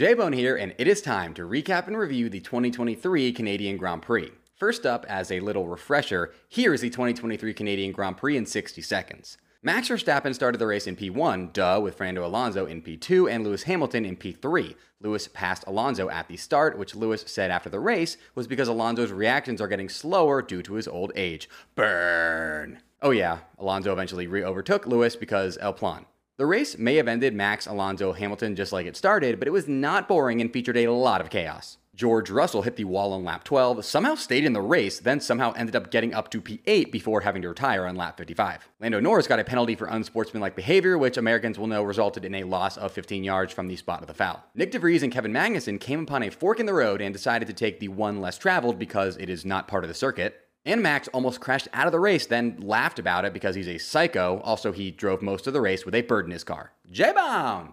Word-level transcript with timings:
J-Bone 0.00 0.32
here, 0.32 0.56
and 0.56 0.72
it 0.78 0.88
is 0.88 1.02
time 1.02 1.34
to 1.34 1.42
recap 1.42 1.86
and 1.86 1.94
review 1.94 2.30
the 2.30 2.40
2023 2.40 3.32
Canadian 3.32 3.76
Grand 3.76 4.00
Prix. 4.00 4.30
First 4.56 4.86
up, 4.86 5.04
as 5.10 5.30
a 5.30 5.40
little 5.40 5.68
refresher, 5.68 6.32
here 6.48 6.72
is 6.72 6.80
the 6.80 6.88
2023 6.88 7.52
Canadian 7.52 7.92
Grand 7.92 8.16
Prix 8.16 8.34
in 8.38 8.46
60 8.46 8.80
seconds. 8.80 9.36
Max 9.62 9.90
Verstappen 9.90 10.34
started 10.34 10.56
the 10.56 10.66
race 10.66 10.86
in 10.86 10.96
P1, 10.96 11.52
duh, 11.52 11.78
with 11.82 11.98
Fernando 11.98 12.24
Alonso 12.24 12.64
in 12.64 12.80
P2 12.80 13.30
and 13.30 13.44
Lewis 13.44 13.64
Hamilton 13.64 14.06
in 14.06 14.16
P3. 14.16 14.74
Lewis 15.02 15.28
passed 15.28 15.64
Alonso 15.66 16.08
at 16.08 16.28
the 16.28 16.38
start, 16.38 16.78
which 16.78 16.94
Lewis 16.94 17.22
said 17.26 17.50
after 17.50 17.68
the 17.68 17.78
race 17.78 18.16
was 18.34 18.46
because 18.46 18.68
Alonso's 18.68 19.12
reactions 19.12 19.60
are 19.60 19.68
getting 19.68 19.90
slower 19.90 20.40
due 20.40 20.62
to 20.62 20.76
his 20.76 20.88
old 20.88 21.12
age. 21.14 21.46
Burn! 21.74 22.80
Oh 23.02 23.10
yeah, 23.10 23.40
Alonso 23.58 23.92
eventually 23.92 24.26
re-overtook 24.26 24.86
Lewis 24.86 25.14
because 25.14 25.58
El 25.60 25.74
Plan. 25.74 26.06
The 26.40 26.46
race 26.46 26.78
may 26.78 26.94
have 26.96 27.06
ended 27.06 27.34
Max 27.34 27.66
Alonso 27.66 28.14
Hamilton 28.14 28.56
just 28.56 28.72
like 28.72 28.86
it 28.86 28.96
started, 28.96 29.38
but 29.38 29.46
it 29.46 29.50
was 29.50 29.68
not 29.68 30.08
boring 30.08 30.40
and 30.40 30.50
featured 30.50 30.78
a 30.78 30.86
lot 30.90 31.20
of 31.20 31.28
chaos. 31.28 31.76
George 31.94 32.30
Russell 32.30 32.62
hit 32.62 32.76
the 32.76 32.84
wall 32.84 33.12
on 33.12 33.22
lap 33.24 33.44
12, 33.44 33.84
somehow 33.84 34.14
stayed 34.14 34.46
in 34.46 34.54
the 34.54 34.60
race, 34.62 34.98
then 35.00 35.20
somehow 35.20 35.52
ended 35.54 35.76
up 35.76 35.90
getting 35.90 36.14
up 36.14 36.30
to 36.30 36.40
P8 36.40 36.90
before 36.90 37.20
having 37.20 37.42
to 37.42 37.50
retire 37.50 37.84
on 37.84 37.94
lap 37.94 38.16
55. 38.16 38.70
Lando 38.80 39.00
Norris 39.00 39.26
got 39.26 39.38
a 39.38 39.44
penalty 39.44 39.74
for 39.74 39.86
unsportsmanlike 39.88 40.56
behavior, 40.56 40.96
which 40.96 41.18
Americans 41.18 41.58
will 41.58 41.66
know 41.66 41.82
resulted 41.82 42.24
in 42.24 42.34
a 42.34 42.44
loss 42.44 42.78
of 42.78 42.90
15 42.90 43.22
yards 43.22 43.52
from 43.52 43.68
the 43.68 43.76
spot 43.76 44.00
of 44.00 44.06
the 44.06 44.14
foul. 44.14 44.42
Nyck 44.56 44.70
de 44.70 44.78
Vries 44.78 45.02
and 45.02 45.12
Kevin 45.12 45.34
Magnussen 45.34 45.78
came 45.78 46.00
upon 46.04 46.22
a 46.22 46.30
fork 46.30 46.58
in 46.58 46.64
the 46.64 46.72
road 46.72 47.02
and 47.02 47.12
decided 47.12 47.48
to 47.48 47.52
take 47.52 47.80
the 47.80 47.88
one 47.88 48.22
less 48.22 48.38
traveled 48.38 48.78
because 48.78 49.18
it 49.18 49.28
is 49.28 49.44
not 49.44 49.68
part 49.68 49.84
of 49.84 49.88
the 49.88 49.94
circuit. 49.94 50.40
And 50.66 50.82
Max 50.82 51.08
almost 51.08 51.40
crashed 51.40 51.68
out 51.72 51.86
of 51.86 51.92
the 51.92 52.00
race, 52.00 52.26
then 52.26 52.58
laughed 52.60 52.98
about 52.98 53.24
it 53.24 53.32
because 53.32 53.54
he's 53.54 53.68
a 53.68 53.78
psycho. 53.78 54.40
Also, 54.44 54.72
he 54.72 54.90
drove 54.90 55.22
most 55.22 55.46
of 55.46 55.54
the 55.54 55.60
race 55.60 55.86
with 55.86 55.94
a 55.94 56.02
bird 56.02 56.26
in 56.26 56.32
his 56.32 56.44
car. 56.44 56.72
J 56.90 57.12
Bone! 57.12 57.72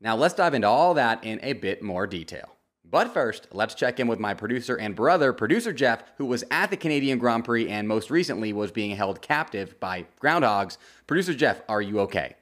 Now, 0.00 0.16
let's 0.16 0.32
dive 0.34 0.54
into 0.54 0.66
all 0.68 0.94
that 0.94 1.22
in 1.22 1.38
a 1.42 1.52
bit 1.52 1.82
more 1.82 2.06
detail. 2.06 2.56
But 2.84 3.12
first, 3.12 3.48
let's 3.52 3.74
check 3.74 3.98
in 4.00 4.06
with 4.08 4.18
my 4.18 4.32
producer 4.34 4.76
and 4.76 4.94
brother, 4.94 5.32
producer 5.32 5.72
Jeff, 5.72 6.02
who 6.16 6.26
was 6.26 6.44
at 6.50 6.70
the 6.70 6.76
Canadian 6.76 7.18
Grand 7.18 7.44
Prix 7.44 7.68
and 7.68 7.88
most 7.88 8.10
recently 8.10 8.52
was 8.52 8.70
being 8.72 8.94
held 8.96 9.20
captive 9.20 9.78
by 9.80 10.06
groundhogs. 10.22 10.78
Producer 11.06 11.34
Jeff, 11.34 11.60
are 11.68 11.82
you 11.82 12.00
okay? 12.00 12.36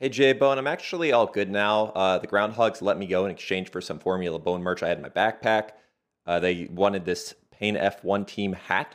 Hey 0.00 0.08
J 0.10 0.32
Bone, 0.34 0.58
I'm 0.58 0.66
actually 0.66 1.12
all 1.12 1.26
good 1.26 1.50
now. 1.50 1.86
Uh, 1.86 2.18
the 2.18 2.26
groundhogs 2.26 2.82
let 2.82 2.98
me 2.98 3.06
go 3.06 3.24
in 3.24 3.30
exchange 3.30 3.70
for 3.70 3.80
some 3.80 3.98
Formula 3.98 4.38
Bone 4.38 4.62
merch 4.62 4.82
I 4.82 4.88
had 4.88 4.98
in 4.98 5.02
my 5.02 5.08
backpack. 5.08 5.70
Uh, 6.26 6.40
they 6.40 6.68
wanted 6.70 7.04
this 7.04 7.34
Payne 7.56 7.76
F1 7.76 8.26
team 8.26 8.52
hat. 8.52 8.94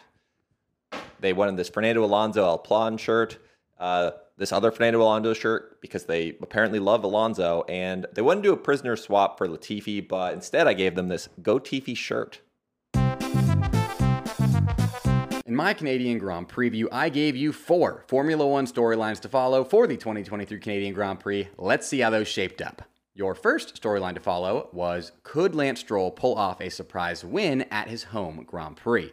They 1.20 1.34
won 1.34 1.50
in 1.50 1.56
this 1.56 1.70
Fernando 1.70 2.04
Alonso 2.04 2.44
El 2.44 2.58
Plan 2.59 2.98
shirt, 2.98 3.38
uh, 3.80 4.12
this 4.38 4.52
other 4.52 4.70
Fernando 4.72 5.02
Alonso 5.02 5.34
shirt, 5.34 5.81
because 5.81 6.06
they 6.06 6.38
apparently 6.42 6.80
love 6.80 7.03
Alonso. 7.03 7.64
And 7.68 8.06
they 8.14 8.22
wouldn't 8.22 8.44
do 8.44 8.53
a 8.53 8.58
prisoner 8.58 8.95
swap 8.95 9.38
for 9.38 9.48
Latifi, 9.48 10.08
but 10.08 10.34
instead 10.34 10.68
I 10.68 10.73
gave 10.73 10.94
them 10.95 11.08
this 11.09 11.30
Go 11.42 11.59
Tifi 11.59 11.98
shirt. 11.98 12.42
In 15.46 15.56
my 15.56 15.73
Canadian 15.73 16.18
Grand 16.18 16.48
Prix 16.48 16.70
preview, 16.72 16.86
I 16.94 17.09
gave 17.09 17.36
you 17.36 17.52
four 17.52 18.06
Formula 18.08 18.48
One 18.48 18.66
storylines 18.66 19.20
to 19.22 19.30
follow 19.30 19.64
for 19.64 19.86
the 19.88 19.98
2023 19.98 20.59
Canadian 20.59 20.94
Grand 20.94 21.20
Prix. 21.20 21.48
Let's 21.58 21.88
see 21.88 22.00
how 22.00 22.09
those 22.09 22.28
shaped 22.28 22.62
up. 22.62 22.84
Your 23.14 23.36
first 23.36 23.81
storyline 23.81 24.14
to 24.14 24.22
follow 24.22 24.70
was 24.72 25.12
Could 25.23 25.54
Lance 25.54 25.81
Stroll 25.81 26.12
pull 26.12 26.36
off 26.38 26.62
a 26.62 26.70
surprise 26.70 27.26
win 27.26 27.64
at 27.64 27.90
his 27.90 28.06
home 28.06 28.44
Grand 28.48 28.78
Prix? 28.78 29.12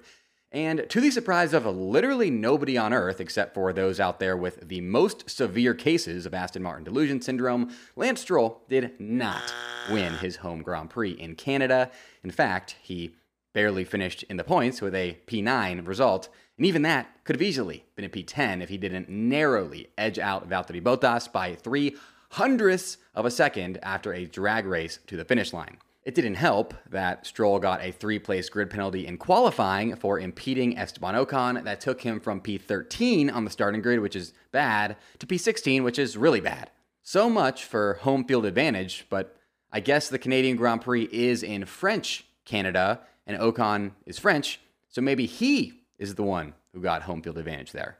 And 0.52 0.86
to 0.88 1.00
the 1.00 1.10
surprise 1.10 1.52
of 1.52 1.66
literally 1.66 2.30
nobody 2.30 2.78
on 2.78 2.92
earth, 2.92 3.20
except 3.20 3.54
for 3.54 3.72
those 3.72 3.98
out 3.98 4.20
there 4.20 4.36
with 4.36 4.68
the 4.68 4.80
most 4.80 5.28
severe 5.28 5.74
cases 5.74 6.26
of 6.26 6.32
Aston 6.32 6.62
Martin 6.62 6.84
delusion 6.84 7.20
syndrome, 7.20 7.72
Lance 7.96 8.20
Stroll 8.20 8.62
did 8.68 8.92
not 9.00 9.52
win 9.90 10.14
his 10.14 10.36
home 10.36 10.62
Grand 10.62 10.90
Prix 10.90 11.10
in 11.12 11.34
Canada. 11.34 11.90
In 12.22 12.30
fact, 12.30 12.76
he 12.80 13.16
barely 13.52 13.84
finished 13.84 14.22
in 14.30 14.36
the 14.36 14.44
points 14.44 14.80
with 14.80 14.94
a 14.94 15.18
P9 15.26 15.84
result, 15.86 16.28
and 16.56 16.64
even 16.66 16.82
that 16.82 17.08
could 17.24 17.34
have 17.34 17.42
easily 17.42 17.84
been 17.96 18.04
a 18.04 18.08
P10 18.08 18.62
if 18.62 18.68
he 18.68 18.78
didn't 18.78 19.08
narrowly 19.08 19.88
edge 19.98 20.20
out 20.20 20.48
Valtteri 20.48 20.80
Bottas 20.80 21.30
by 21.30 21.56
three 21.56 21.96
hundredths 22.32 22.98
of 23.14 23.24
a 23.24 23.30
second 23.30 23.78
after 23.82 24.12
a 24.12 24.26
drag 24.26 24.66
race 24.66 24.98
to 25.06 25.16
the 25.16 25.24
finish 25.24 25.52
line. 25.52 25.78
It 26.04 26.14
didn't 26.14 26.36
help 26.36 26.72
that 26.90 27.26
Stroll 27.26 27.58
got 27.58 27.82
a 27.84 27.90
three 27.92 28.18
place 28.18 28.48
grid 28.48 28.70
penalty 28.70 29.06
in 29.06 29.18
qualifying 29.18 29.94
for 29.96 30.18
impeding 30.18 30.78
Esteban 30.78 31.14
Ocon. 31.14 31.64
That 31.64 31.80
took 31.80 32.00
him 32.00 32.18
from 32.20 32.40
P13 32.40 33.32
on 33.32 33.44
the 33.44 33.50
starting 33.50 33.82
grid, 33.82 34.00
which 34.00 34.16
is 34.16 34.32
bad, 34.50 34.96
to 35.18 35.26
P16, 35.26 35.82
which 35.84 35.98
is 35.98 36.16
really 36.16 36.40
bad. 36.40 36.70
So 37.02 37.28
much 37.28 37.64
for 37.64 37.94
home 38.02 38.24
field 38.24 38.46
advantage, 38.46 39.06
but 39.10 39.36
I 39.72 39.80
guess 39.80 40.08
the 40.08 40.18
Canadian 40.18 40.56
Grand 40.56 40.80
Prix 40.82 41.08
is 41.12 41.42
in 41.42 41.64
French 41.66 42.24
Canada, 42.46 43.00
and 43.26 43.38
Ocon 43.38 43.92
is 44.06 44.18
French, 44.18 44.58
so 44.88 45.02
maybe 45.02 45.26
he 45.26 45.82
is 45.98 46.14
the 46.14 46.22
one 46.22 46.54
who 46.72 46.80
got 46.80 47.02
home 47.02 47.20
field 47.20 47.36
advantage 47.36 47.72
there. 47.72 47.98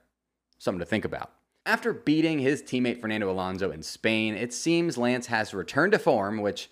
Something 0.56 0.78
to 0.81 0.87
think 0.87 1.05
about. 1.05 1.31
After 1.69 1.93
beating 1.93 2.39
his 2.39 2.62
teammate 2.62 2.99
Fernando 2.99 3.31
Alonso 3.31 3.71
in 3.73 3.83
Spain, 3.83 4.34
it 4.34 4.55
seems 4.55 4.97
Lance 4.97 5.27
has 5.27 5.53
returned 5.53 5.93
to 5.93 5.99
form, 5.99 6.41
which 6.41 6.71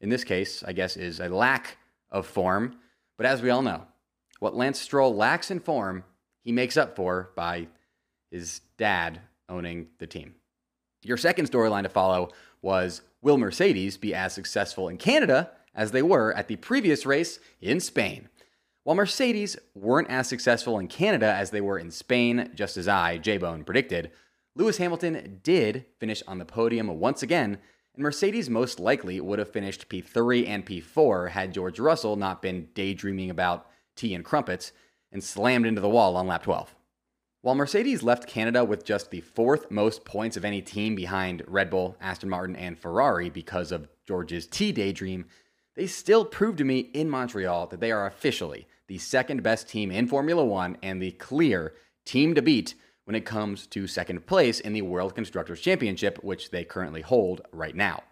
in 0.00 0.08
this 0.08 0.24
case, 0.24 0.62
I 0.66 0.72
guess, 0.72 0.96
is 0.96 1.20
a 1.20 1.28
lack 1.28 1.76
of 2.10 2.26
form. 2.26 2.78
But 3.18 3.26
as 3.26 3.42
we 3.42 3.50
all 3.50 3.60
know, 3.60 3.84
what 4.38 4.54
Lance 4.56 4.80
Stroll 4.80 5.14
lacks 5.14 5.50
in 5.50 5.60
form, 5.60 6.02
he 6.42 6.50
makes 6.50 6.78
up 6.78 6.96
for 6.96 7.28
by 7.36 7.68
his 8.30 8.62
dad 8.78 9.20
owning 9.50 9.88
the 9.98 10.06
team. 10.06 10.34
Your 11.02 11.18
second 11.18 11.50
storyline 11.52 11.82
to 11.82 11.90
follow 11.90 12.30
was 12.62 13.02
Will 13.20 13.36
Mercedes 13.36 13.98
be 13.98 14.14
as 14.14 14.32
successful 14.32 14.88
in 14.88 14.96
Canada 14.96 15.50
as 15.74 15.90
they 15.90 16.00
were 16.00 16.32
at 16.32 16.48
the 16.48 16.56
previous 16.56 17.04
race 17.04 17.38
in 17.60 17.80
Spain? 17.80 18.30
While 18.82 18.96
Mercedes 18.96 19.58
weren't 19.74 20.08
as 20.08 20.26
successful 20.26 20.78
in 20.78 20.88
Canada 20.88 21.34
as 21.38 21.50
they 21.50 21.60
were 21.60 21.78
in 21.78 21.90
Spain, 21.90 22.48
just 22.54 22.78
as 22.78 22.88
I, 22.88 23.18
J 23.18 23.36
Bone, 23.36 23.62
predicted, 23.62 24.10
Lewis 24.58 24.78
Hamilton 24.78 25.38
did 25.44 25.84
finish 26.00 26.20
on 26.26 26.38
the 26.38 26.44
podium 26.44 26.88
once 26.98 27.22
again, 27.22 27.58
and 27.94 28.02
Mercedes 28.02 28.50
most 28.50 28.80
likely 28.80 29.20
would 29.20 29.38
have 29.38 29.52
finished 29.52 29.88
P3 29.88 30.48
and 30.48 30.66
P4 30.66 31.30
had 31.30 31.54
George 31.54 31.78
Russell 31.78 32.16
not 32.16 32.42
been 32.42 32.66
daydreaming 32.74 33.30
about 33.30 33.68
tea 33.94 34.14
and 34.16 34.24
crumpets 34.24 34.72
and 35.12 35.22
slammed 35.22 35.64
into 35.64 35.80
the 35.80 35.88
wall 35.88 36.16
on 36.16 36.26
lap 36.26 36.42
12. 36.42 36.74
While 37.40 37.54
Mercedes 37.54 38.02
left 38.02 38.26
Canada 38.26 38.64
with 38.64 38.84
just 38.84 39.12
the 39.12 39.20
fourth 39.20 39.70
most 39.70 40.04
points 40.04 40.36
of 40.36 40.44
any 40.44 40.60
team 40.60 40.96
behind 40.96 41.44
Red 41.46 41.70
Bull, 41.70 41.96
Aston 42.00 42.28
Martin, 42.28 42.56
and 42.56 42.76
Ferrari 42.76 43.30
because 43.30 43.70
of 43.70 43.88
George's 44.08 44.48
tea 44.48 44.72
daydream, 44.72 45.26
they 45.76 45.86
still 45.86 46.24
proved 46.24 46.58
to 46.58 46.64
me 46.64 46.80
in 46.80 47.08
Montreal 47.08 47.68
that 47.68 47.78
they 47.78 47.92
are 47.92 48.08
officially 48.08 48.66
the 48.88 48.98
second 48.98 49.44
best 49.44 49.68
team 49.68 49.92
in 49.92 50.08
Formula 50.08 50.44
One 50.44 50.76
and 50.82 51.00
the 51.00 51.12
clear 51.12 51.74
team 52.04 52.34
to 52.34 52.42
beat 52.42 52.74
when 53.08 53.14
it 53.14 53.24
comes 53.24 53.66
to 53.66 53.86
second 53.86 54.26
place 54.26 54.60
in 54.60 54.74
the 54.74 54.82
World 54.82 55.14
Constructors' 55.14 55.62
Championship, 55.62 56.18
which 56.22 56.50
they 56.50 56.62
currently 56.62 57.00
hold 57.00 57.40
right 57.52 57.74
now. 57.74 58.02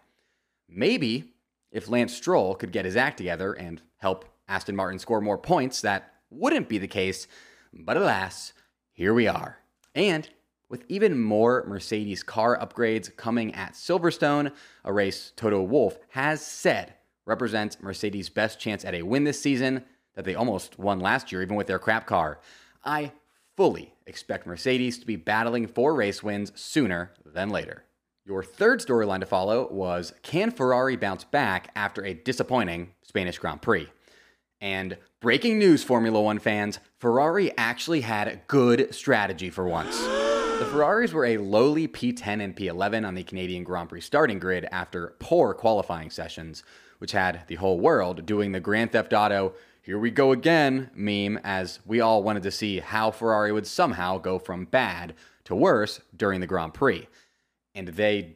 Maybe 0.67 1.33
if 1.71 1.87
Lance 1.87 2.15
Stroll 2.15 2.55
could 2.55 2.71
get 2.71 2.83
his 2.83 2.95
act 2.95 3.17
together 3.17 3.53
and 3.53 3.79
help 3.97 4.25
Aston 4.47 4.75
Martin 4.75 4.97
score 4.97 5.21
more 5.21 5.37
points, 5.37 5.81
that 5.81 6.13
wouldn't 6.31 6.67
be 6.67 6.79
the 6.79 6.87
case, 6.87 7.27
but 7.71 7.95
alas, 7.95 8.53
here 8.91 9.13
we 9.13 9.27
are. 9.27 9.59
And 9.93 10.27
with 10.67 10.83
even 10.87 11.21
more 11.21 11.63
Mercedes 11.67 12.23
car 12.23 12.57
upgrades 12.57 13.15
coming 13.15 13.53
at 13.53 13.73
Silverstone, 13.73 14.51
a 14.83 14.91
race 14.91 15.31
Toto 15.35 15.61
Wolff 15.61 15.99
has 16.09 16.43
said 16.43 16.95
represents 17.23 17.79
Mercedes' 17.79 18.29
best 18.29 18.59
chance 18.59 18.83
at 18.83 18.95
a 18.95 19.03
win 19.03 19.25
this 19.25 19.39
season 19.39 19.83
that 20.15 20.25
they 20.25 20.33
almost 20.33 20.79
won 20.79 20.99
last 20.99 21.31
year, 21.31 21.43
even 21.43 21.55
with 21.55 21.67
their 21.67 21.77
crap 21.77 22.07
car. 22.07 22.39
I 22.83 23.11
fully 23.57 23.93
expect 24.05 24.45
Mercedes 24.47 24.99
to 24.99 25.05
be 25.05 25.15
battling 25.17 25.67
for 25.67 25.95
race 25.95 26.21
wins 26.23 26.53
sooner 26.55 27.11
than 27.25 27.49
later. 27.49 27.83
Your 28.23 28.43
third 28.43 28.79
storyline 28.79 29.21
to 29.21 29.25
follow 29.25 29.67
was 29.71 30.13
Can 30.21 30.51
Ferrari 30.51 30.95
bounce 30.95 31.23
back 31.23 31.71
after 31.75 32.05
a 32.05 32.13
disappointing 32.13 32.93
Spanish 33.01 33.39
Grand 33.39 33.61
Prix? 33.61 33.87
And 34.61 34.97
breaking 35.21 35.57
news, 35.57 35.83
Formula 35.83 36.21
One 36.21 36.39
fans, 36.39 36.79
Ferrari 36.99 37.51
actually 37.57 38.01
had 38.01 38.41
good 38.47 38.93
strategy 38.93 39.49
for 39.49 39.67
once. 39.67 39.97
The 39.99 40.67
Ferraris 40.71 41.13
were 41.13 41.25
a 41.25 41.37
lowly 41.37 41.87
P10 41.87 42.41
and 42.43 42.55
P11 42.55 43.07
on 43.07 43.15
the 43.15 43.23
Canadian 43.23 43.63
Grand 43.63 43.89
Prix 43.89 44.01
starting 44.01 44.39
grid 44.39 44.67
after 44.71 45.15
poor 45.19 45.53
qualifying 45.53 46.09
sessions, 46.09 46.63
which 46.97 47.11
had 47.11 47.43
the 47.47 47.55
whole 47.55 47.79
world 47.79 48.25
doing 48.25 48.51
the 48.51 48.59
Grand 48.59 48.91
Theft 48.91 49.13
Auto 49.13 49.53
here 49.87 49.97
we 49.97 50.11
go 50.11 50.33
again 50.33 50.89
meme 50.95 51.39
as 51.45 51.79
we 51.85 52.01
all 52.01 52.21
wanted 52.21 52.43
to 52.43 52.51
see 52.51 52.79
how 52.81 53.09
Ferrari 53.09 53.53
would 53.53 53.65
somehow 53.65 54.17
go 54.17 54.37
from 54.37 54.65
bad 54.65 55.13
to 55.45 55.55
worse 55.55 56.01
during 56.13 56.41
the 56.41 56.45
Grand 56.45 56.73
Prix. 56.73 57.07
And 57.73 57.87
they 57.87 58.35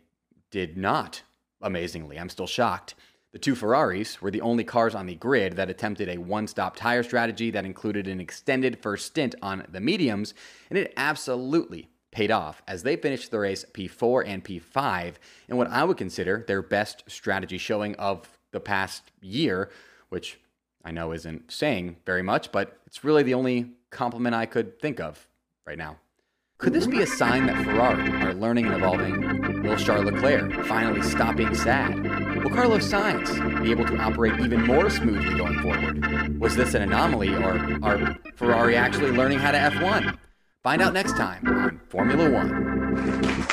did 0.50 0.78
not, 0.78 1.24
amazingly. 1.62 2.18
I'm 2.18 2.30
still 2.30 2.48
shocked. 2.48 2.96
The 3.34 3.38
two 3.38 3.54
Ferraris 3.54 4.22
were 4.22 4.32
the 4.32 4.40
only 4.40 4.64
cars 4.64 4.96
on 4.96 5.08
the 5.08 5.16
grid 5.16 5.58
that 5.58 5.70
attempted 5.70 6.08
a 6.08 6.20
one 6.20 6.48
stop 6.48 6.78
tire 6.78 7.04
strategy 7.04 7.52
that 7.52 7.66
included 7.66 8.08
an 8.08 8.22
extended 8.22 8.80
first 8.82 9.08
stint 9.08 9.36
on 9.42 9.68
the 9.70 9.82
mediums, 9.82 10.34
and 10.70 10.80
it 10.80 10.94
absolutely 10.96 11.90
paid 12.12 12.32
off 12.32 12.62
as 12.66 12.84
they 12.84 12.96
finished 12.96 13.30
the 13.30 13.40
race 13.40 13.66
P4 13.74 14.26
and 14.26 14.42
P5 14.42 15.16
in 15.50 15.58
what 15.58 15.70
I 15.70 15.84
would 15.84 15.98
consider 15.98 16.46
their 16.48 16.62
best 16.62 17.04
strategy 17.10 17.58
showing 17.58 17.94
of 17.96 18.38
the 18.54 18.62
past 18.62 19.12
year, 19.22 19.70
which 20.08 20.40
I 20.84 20.92
know 20.92 21.12
isn't 21.12 21.52
saying 21.52 21.98
very 22.06 22.22
much, 22.24 22.52
but 22.52 22.80
it's 22.86 23.04
really 23.04 23.24
the 23.24 23.34
only 23.36 23.72
compliment 23.90 24.36
I 24.36 24.46
could 24.46 24.80
think 24.80 25.00
of 25.00 25.28
right 25.66 25.78
now. 25.78 25.98
Could 26.58 26.74
this 26.74 26.86
be 26.86 27.02
a 27.02 27.08
sign 27.08 27.48
that 27.48 27.64
Ferrari 27.66 28.08
are 28.24 28.34
learning 28.36 28.68
and 28.68 28.76
evolving? 28.76 29.64
Will 29.64 29.76
Charles 29.78 30.06
Leclerc 30.06 30.64
finally 30.68 31.02
stop 31.02 31.36
being 31.36 31.56
sad? 31.56 32.00
Will 32.44 32.52
Carlos 32.52 32.88
Sainz 32.92 33.64
be 33.64 33.72
able 33.72 33.86
to 33.86 33.98
operate 33.98 34.40
even 34.40 34.66
more 34.68 34.88
smoothly 34.90 35.36
going 35.38 35.60
forward? 35.60 36.40
Was 36.40 36.56
this 36.56 36.76
an 36.76 36.84
anomaly, 36.84 37.34
or 37.36 37.82
are 37.84 38.16
Ferrari 38.36 38.76
actually 38.76 39.12
learning 39.12 39.40
how 39.40 39.52
to 39.52 39.58
F1? 39.58 40.18
Find 40.62 40.82
out 40.84 40.94
next 40.94 41.14
time 41.18 41.48
on 41.48 41.82
Formula 41.90 42.30
One. 42.30 43.46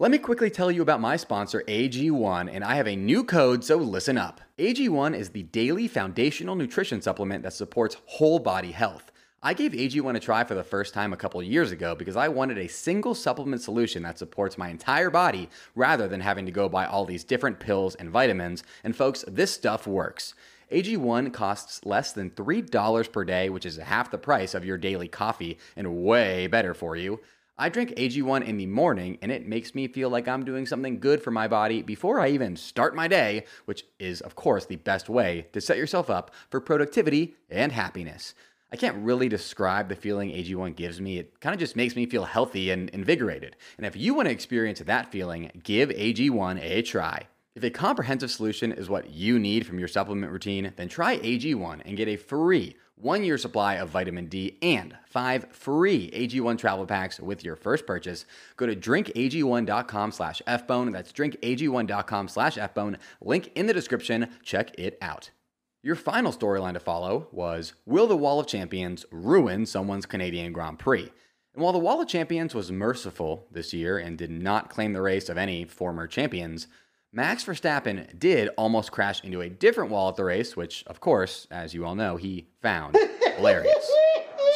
Let 0.00 0.12
me 0.12 0.18
quickly 0.18 0.48
tell 0.48 0.70
you 0.70 0.80
about 0.80 1.00
my 1.00 1.16
sponsor, 1.16 1.64
AG1, 1.66 2.48
and 2.52 2.62
I 2.62 2.76
have 2.76 2.86
a 2.86 2.94
new 2.94 3.24
code, 3.24 3.64
so 3.64 3.74
listen 3.78 4.16
up. 4.16 4.40
AG1 4.56 5.16
is 5.16 5.30
the 5.30 5.42
daily 5.42 5.88
foundational 5.88 6.54
nutrition 6.54 7.02
supplement 7.02 7.42
that 7.42 7.52
supports 7.52 7.96
whole 8.06 8.38
body 8.38 8.70
health. 8.70 9.10
I 9.42 9.54
gave 9.54 9.72
AG1 9.72 10.14
a 10.14 10.20
try 10.20 10.44
for 10.44 10.54
the 10.54 10.62
first 10.62 10.94
time 10.94 11.12
a 11.12 11.16
couple 11.16 11.42
years 11.42 11.72
ago 11.72 11.96
because 11.96 12.14
I 12.14 12.28
wanted 12.28 12.58
a 12.58 12.68
single 12.68 13.12
supplement 13.12 13.60
solution 13.60 14.04
that 14.04 14.18
supports 14.20 14.56
my 14.56 14.68
entire 14.68 15.10
body 15.10 15.48
rather 15.74 16.06
than 16.06 16.20
having 16.20 16.46
to 16.46 16.52
go 16.52 16.68
buy 16.68 16.86
all 16.86 17.04
these 17.04 17.24
different 17.24 17.58
pills 17.58 17.96
and 17.96 18.08
vitamins. 18.08 18.62
And 18.84 18.94
folks, 18.94 19.24
this 19.26 19.50
stuff 19.50 19.84
works. 19.84 20.32
AG1 20.70 21.32
costs 21.32 21.84
less 21.84 22.12
than 22.12 22.30
$3 22.30 23.12
per 23.12 23.24
day, 23.24 23.48
which 23.48 23.66
is 23.66 23.78
half 23.78 24.12
the 24.12 24.18
price 24.18 24.54
of 24.54 24.64
your 24.64 24.78
daily 24.78 25.08
coffee 25.08 25.58
and 25.74 26.04
way 26.04 26.46
better 26.46 26.72
for 26.72 26.94
you. 26.94 27.18
I 27.60 27.68
drink 27.70 27.90
AG1 27.96 28.46
in 28.46 28.56
the 28.56 28.66
morning 28.66 29.18
and 29.20 29.32
it 29.32 29.48
makes 29.48 29.74
me 29.74 29.88
feel 29.88 30.08
like 30.08 30.28
I'm 30.28 30.44
doing 30.44 30.64
something 30.64 31.00
good 31.00 31.20
for 31.24 31.32
my 31.32 31.48
body 31.48 31.82
before 31.82 32.20
I 32.20 32.28
even 32.28 32.54
start 32.54 32.94
my 32.94 33.08
day, 33.08 33.46
which 33.64 33.84
is, 33.98 34.20
of 34.20 34.36
course, 34.36 34.66
the 34.66 34.76
best 34.76 35.08
way 35.08 35.48
to 35.52 35.60
set 35.60 35.76
yourself 35.76 36.08
up 36.08 36.32
for 36.50 36.60
productivity 36.60 37.34
and 37.50 37.72
happiness. 37.72 38.34
I 38.70 38.76
can't 38.76 38.98
really 38.98 39.28
describe 39.28 39.88
the 39.88 39.96
feeling 39.96 40.30
AG1 40.30 40.76
gives 40.76 41.00
me. 41.00 41.18
It 41.18 41.40
kind 41.40 41.52
of 41.52 41.58
just 41.58 41.74
makes 41.74 41.96
me 41.96 42.06
feel 42.06 42.22
healthy 42.26 42.70
and 42.70 42.90
invigorated. 42.90 43.56
And 43.76 43.86
if 43.86 43.96
you 43.96 44.14
want 44.14 44.26
to 44.28 44.32
experience 44.32 44.78
that 44.78 45.10
feeling, 45.10 45.50
give 45.64 45.88
AG1 45.88 46.60
a 46.62 46.82
try. 46.82 47.26
If 47.56 47.64
a 47.64 47.70
comprehensive 47.70 48.30
solution 48.30 48.70
is 48.70 48.88
what 48.88 49.10
you 49.10 49.40
need 49.40 49.66
from 49.66 49.80
your 49.80 49.88
supplement 49.88 50.30
routine, 50.30 50.72
then 50.76 50.88
try 50.88 51.18
AG1 51.18 51.82
and 51.84 51.96
get 51.96 52.06
a 52.06 52.14
free 52.18 52.76
one 53.00 53.22
year 53.24 53.38
supply 53.38 53.74
of 53.74 53.88
vitamin 53.90 54.26
D, 54.26 54.56
and 54.62 54.96
five 55.06 55.46
free 55.52 56.10
AG1 56.12 56.58
travel 56.58 56.86
packs 56.86 57.20
with 57.20 57.44
your 57.44 57.56
first 57.56 57.86
purchase. 57.86 58.26
Go 58.56 58.66
to 58.66 58.74
drinkag1.com 58.76 60.12
slash 60.12 60.42
fbone. 60.46 60.92
That's 60.92 61.12
drinkag1.com 61.12 62.28
slash 62.28 62.56
fbone. 62.56 62.96
Link 63.20 63.50
in 63.54 63.66
the 63.66 63.74
description. 63.74 64.28
Check 64.42 64.78
it 64.78 64.98
out. 65.00 65.30
Your 65.82 65.94
final 65.94 66.32
storyline 66.32 66.72
to 66.74 66.80
follow 66.80 67.28
was 67.30 67.72
Will 67.86 68.06
the 68.08 68.16
Wall 68.16 68.40
of 68.40 68.46
Champions 68.48 69.06
ruin 69.12 69.64
someone's 69.64 70.06
Canadian 70.06 70.52
Grand 70.52 70.78
Prix? 70.78 71.10
And 71.54 71.62
while 71.62 71.72
the 71.72 71.78
Wall 71.78 72.00
of 72.00 72.08
Champions 72.08 72.54
was 72.54 72.70
merciful 72.72 73.46
this 73.50 73.72
year 73.72 73.96
and 73.98 74.18
did 74.18 74.30
not 74.30 74.70
claim 74.70 74.92
the 74.92 75.00
race 75.00 75.28
of 75.28 75.38
any 75.38 75.64
former 75.64 76.06
champions, 76.06 76.66
Max 77.12 77.42
Verstappen 77.42 78.18
did 78.18 78.50
almost 78.58 78.92
crash 78.92 79.24
into 79.24 79.40
a 79.40 79.48
different 79.48 79.90
wall 79.90 80.10
at 80.10 80.16
the 80.16 80.24
race, 80.24 80.54
which, 80.56 80.84
of 80.86 81.00
course, 81.00 81.46
as 81.50 81.72
you 81.72 81.86
all 81.86 81.94
know, 81.94 82.16
he 82.18 82.48
found 82.60 82.96
hilarious. 83.36 83.90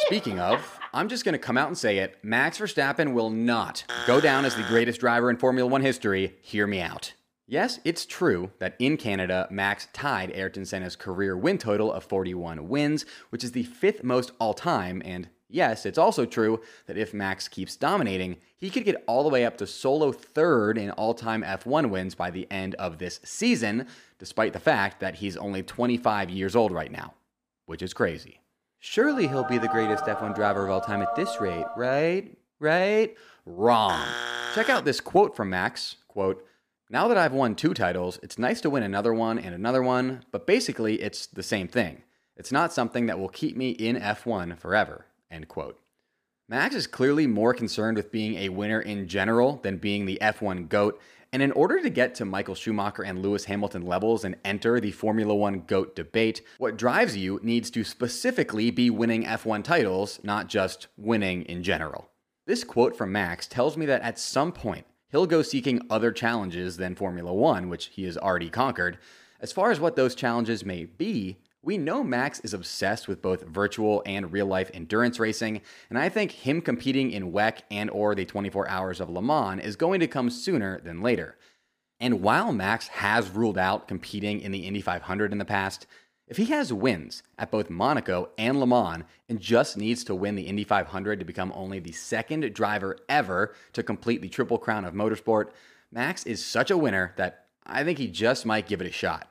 Speaking 0.05 0.39
of, 0.39 0.79
I'm 0.93 1.09
just 1.09 1.25
going 1.25 1.33
to 1.33 1.39
come 1.39 1.57
out 1.57 1.67
and 1.67 1.77
say 1.77 1.97
it 1.97 2.19
Max 2.21 2.59
Verstappen 2.59 3.13
will 3.13 3.31
not 3.31 3.83
go 4.05 4.21
down 4.21 4.45
as 4.45 4.55
the 4.55 4.61
greatest 4.63 4.99
driver 4.99 5.31
in 5.31 5.37
Formula 5.37 5.67
One 5.69 5.81
history. 5.81 6.35
Hear 6.43 6.67
me 6.67 6.79
out. 6.79 7.13
Yes, 7.47 7.79
it's 7.83 8.05
true 8.05 8.51
that 8.59 8.75
in 8.77 8.97
Canada, 8.97 9.47
Max 9.49 9.87
tied 9.91 10.31
Ayrton 10.35 10.65
Senna's 10.67 10.95
career 10.95 11.35
win 11.35 11.57
total 11.57 11.91
of 11.91 12.03
41 12.03 12.69
wins, 12.69 13.03
which 13.31 13.43
is 13.43 13.53
the 13.53 13.63
fifth 13.63 14.03
most 14.03 14.31
all 14.39 14.53
time 14.53 15.01
and 15.03 15.27
Yes, 15.53 15.85
it's 15.85 15.99
also 15.99 16.25
true 16.25 16.61
that 16.87 16.97
if 16.97 17.13
Max 17.13 17.47
keeps 17.47 17.75
dominating, 17.75 18.37
he 18.57 18.71
could 18.71 18.85
get 18.85 19.03
all 19.05 19.21
the 19.21 19.29
way 19.29 19.45
up 19.45 19.55
to 19.57 19.67
solo 19.67 20.11
third 20.11 20.79
in 20.79 20.89
all 20.89 21.13
time 21.13 21.43
F1 21.43 21.91
wins 21.91 22.15
by 22.15 22.31
the 22.31 22.47
end 22.49 22.73
of 22.75 22.97
this 22.97 23.19
season, 23.23 23.85
despite 24.17 24.53
the 24.53 24.59
fact 24.59 24.99
that 24.99 25.13
he's 25.17 25.37
only 25.37 25.61
25 25.61 26.31
years 26.31 26.55
old 26.55 26.71
right 26.71 26.91
now, 26.91 27.13
which 27.67 27.83
is 27.83 27.93
crazy. 27.93 28.41
Surely 28.79 29.27
he'll 29.27 29.47
be 29.47 29.59
the 29.59 29.67
greatest 29.67 30.05
F1 30.05 30.33
driver 30.33 30.63
of 30.65 30.71
all 30.71 30.81
time 30.81 31.03
at 31.03 31.15
this 31.15 31.39
rate, 31.39 31.65
right? 31.77 32.35
Right? 32.59 33.15
Wrong. 33.45 34.07
Check 34.55 34.71
out 34.71 34.85
this 34.85 34.99
quote 35.01 35.35
from 35.35 35.51
Max, 35.51 35.97
quote, 36.07 36.43
"Now 36.89 37.07
that 37.07 37.17
I've 37.17 37.31
won 37.31 37.53
two 37.53 37.75
titles, 37.75 38.17
it's 38.23 38.39
nice 38.39 38.59
to 38.61 38.71
win 38.71 38.81
another 38.81 39.13
one 39.13 39.37
and 39.37 39.53
another 39.53 39.83
one, 39.83 40.23
but 40.31 40.47
basically 40.47 40.99
it's 40.99 41.27
the 41.27 41.43
same 41.43 41.67
thing. 41.67 42.01
It's 42.35 42.51
not 42.51 42.73
something 42.73 43.05
that 43.05 43.19
will 43.19 43.29
keep 43.29 43.55
me 43.55 43.69
in 43.69 43.95
F1 43.97 44.55
forever." 44.55 45.05
End 45.33 45.47
quote. 45.47 45.79
Max 46.47 46.75
is 46.75 46.85
clearly 46.85 47.25
more 47.25 47.53
concerned 47.55 47.97
with 47.97 48.11
being 48.11 48.35
a 48.35 48.49
winner 48.49 48.79
in 48.79 49.07
general 49.07 49.59
than 49.63 49.77
being 49.77 50.05
the 50.05 50.19
F1 50.21 50.69
GOAT, 50.69 50.99
and 51.31 51.41
in 51.41 51.51
order 51.53 51.81
to 51.81 51.89
get 51.89 52.13
to 52.15 52.25
Michael 52.25 52.53
Schumacher 52.53 53.01
and 53.01 53.23
Lewis 53.23 53.45
Hamilton 53.45 53.81
levels 53.81 54.23
and 54.23 54.35
enter 54.45 54.79
the 54.79 54.91
Formula 54.91 55.33
One 55.33 55.61
GOAT 55.65 55.95
debate, 55.95 56.43
what 56.59 56.77
drives 56.77 57.17
you 57.17 57.39
needs 57.41 57.71
to 57.71 57.83
specifically 57.83 58.69
be 58.69 58.91
winning 58.91 59.23
F1 59.23 59.63
titles, 59.63 60.19
not 60.21 60.47
just 60.49 60.85
winning 60.97 61.41
in 61.45 61.63
general. 61.63 62.09
This 62.45 62.63
quote 62.63 62.95
from 62.95 63.11
Max 63.11 63.47
tells 63.47 63.75
me 63.75 63.87
that 63.87 64.03
at 64.03 64.19
some 64.19 64.51
point, 64.51 64.85
he'll 65.11 65.25
go 65.25 65.41
seeking 65.41 65.81
other 65.89 66.11
challenges 66.11 66.77
than 66.77 66.93
Formula 66.93 67.33
One, 67.33 67.67
which 67.69 67.85
he 67.87 68.03
has 68.03 68.17
already 68.19 68.51
conquered. 68.51 68.99
As 69.41 69.51
far 69.51 69.71
as 69.71 69.79
what 69.79 69.95
those 69.95 70.13
challenges 70.13 70.63
may 70.63 70.85
be, 70.85 71.37
we 71.65 71.77
know 71.77 72.03
Max 72.03 72.41
is 72.41 72.53
obsessed 72.53 73.07
with 73.07 73.21
both 73.21 73.43
virtual 73.43 74.03
and 74.05 74.33
real-life 74.33 74.69
endurance 74.73 75.17
racing, 75.17 75.61
and 75.89 75.97
I 75.97 76.09
think 76.09 76.31
him 76.45 76.61
competing 76.61 77.09
in 77.11 77.31
WEC 77.31 77.59
and 77.71 77.89
or 77.89 78.15
the 78.15 78.25
24 78.25 78.67
Hours 78.67 78.99
of 78.99 79.09
Le 79.09 79.21
Mans 79.21 79.63
is 79.63 79.77
going 79.77 80.01
to 80.01 80.07
come 80.07 80.29
sooner 80.29 80.81
than 80.81 81.01
later. 81.01 81.37
And 82.01 82.21
while 82.21 82.51
Max 82.51 82.87
has 82.89 83.29
ruled 83.29 83.57
out 83.57 83.87
competing 83.87 84.41
in 84.41 84.51
the 84.51 84.67
Indy 84.67 84.81
500 84.81 85.31
in 85.31 85.37
the 85.37 85.45
past, 85.45 85.87
if 86.27 86.35
he 86.35 86.45
has 86.45 86.73
wins 86.73 87.23
at 87.39 87.49
both 87.49 87.69
Monaco 87.69 88.27
and 88.37 88.59
Le 88.59 88.67
Mans 88.67 89.05
and 89.29 89.39
just 89.39 89.77
needs 89.77 90.03
to 90.03 90.13
win 90.15 90.35
the 90.35 90.47
Indy 90.47 90.65
500 90.65 91.17
to 91.17 91.25
become 91.25 91.53
only 91.55 91.79
the 91.79 91.93
second 91.93 92.53
driver 92.53 92.97
ever 93.07 93.55
to 93.71 93.81
complete 93.83 94.21
the 94.21 94.27
Triple 94.27 94.57
Crown 94.57 94.83
of 94.83 94.93
Motorsport, 94.93 95.51
Max 95.93 96.25
is 96.25 96.43
such 96.45 96.71
a 96.71 96.77
winner 96.77 97.13
that 97.15 97.45
I 97.65 97.85
think 97.85 97.99
he 97.99 98.09
just 98.09 98.45
might 98.45 98.67
give 98.67 98.81
it 98.81 98.87
a 98.87 98.91
shot. 98.91 99.29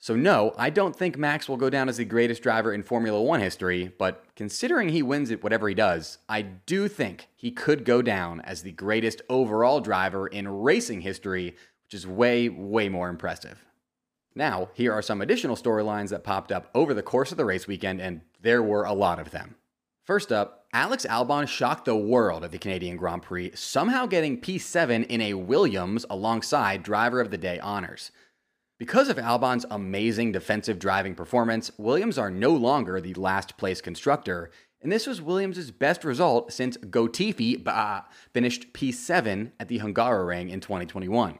So, 0.00 0.14
no, 0.14 0.54
I 0.56 0.70
don't 0.70 0.94
think 0.94 1.18
Max 1.18 1.48
will 1.48 1.56
go 1.56 1.68
down 1.68 1.88
as 1.88 1.96
the 1.96 2.04
greatest 2.04 2.40
driver 2.40 2.72
in 2.72 2.84
Formula 2.84 3.20
One 3.20 3.40
history, 3.40 3.92
but 3.98 4.24
considering 4.36 4.90
he 4.90 5.02
wins 5.02 5.32
at 5.32 5.42
whatever 5.42 5.68
he 5.68 5.74
does, 5.74 6.18
I 6.28 6.42
do 6.42 6.86
think 6.86 7.26
he 7.34 7.50
could 7.50 7.84
go 7.84 8.00
down 8.00 8.40
as 8.42 8.62
the 8.62 8.70
greatest 8.70 9.22
overall 9.28 9.80
driver 9.80 10.28
in 10.28 10.46
racing 10.46 11.00
history, 11.00 11.56
which 11.84 11.94
is 11.94 12.06
way, 12.06 12.48
way 12.48 12.88
more 12.88 13.08
impressive. 13.08 13.64
Now, 14.36 14.68
here 14.74 14.92
are 14.92 15.02
some 15.02 15.20
additional 15.20 15.56
storylines 15.56 16.10
that 16.10 16.22
popped 16.22 16.52
up 16.52 16.70
over 16.76 16.94
the 16.94 17.02
course 17.02 17.32
of 17.32 17.36
the 17.36 17.44
race 17.44 17.66
weekend, 17.66 18.00
and 18.00 18.20
there 18.40 18.62
were 18.62 18.84
a 18.84 18.92
lot 18.92 19.18
of 19.18 19.32
them. 19.32 19.56
First 20.04 20.30
up, 20.30 20.66
Alex 20.72 21.06
Albon 21.10 21.48
shocked 21.48 21.86
the 21.86 21.96
world 21.96 22.44
at 22.44 22.52
the 22.52 22.58
Canadian 22.58 22.96
Grand 22.96 23.22
Prix, 23.22 23.50
somehow 23.56 24.06
getting 24.06 24.40
P7 24.40 25.06
in 25.08 25.20
a 25.20 25.34
Williams 25.34 26.06
alongside 26.08 26.84
Driver 26.84 27.20
of 27.20 27.32
the 27.32 27.38
Day 27.38 27.58
honors. 27.58 28.12
Because 28.78 29.08
of 29.08 29.16
Albon's 29.16 29.66
amazing 29.72 30.30
defensive 30.30 30.78
driving 30.78 31.16
performance, 31.16 31.72
Williams 31.78 32.16
are 32.16 32.30
no 32.30 32.50
longer 32.52 33.00
the 33.00 33.12
last 33.14 33.56
place 33.58 33.80
constructor, 33.80 34.52
and 34.80 34.92
this 34.92 35.04
was 35.04 35.20
Williams' 35.20 35.72
best 35.72 36.04
result 36.04 36.52
since 36.52 36.76
Gotifi 36.76 37.64
bah, 37.64 38.02
finished 38.32 38.72
P7 38.72 39.50
at 39.58 39.66
the 39.66 39.80
Hungaroring 39.80 40.48
in 40.48 40.60
2021. 40.60 41.38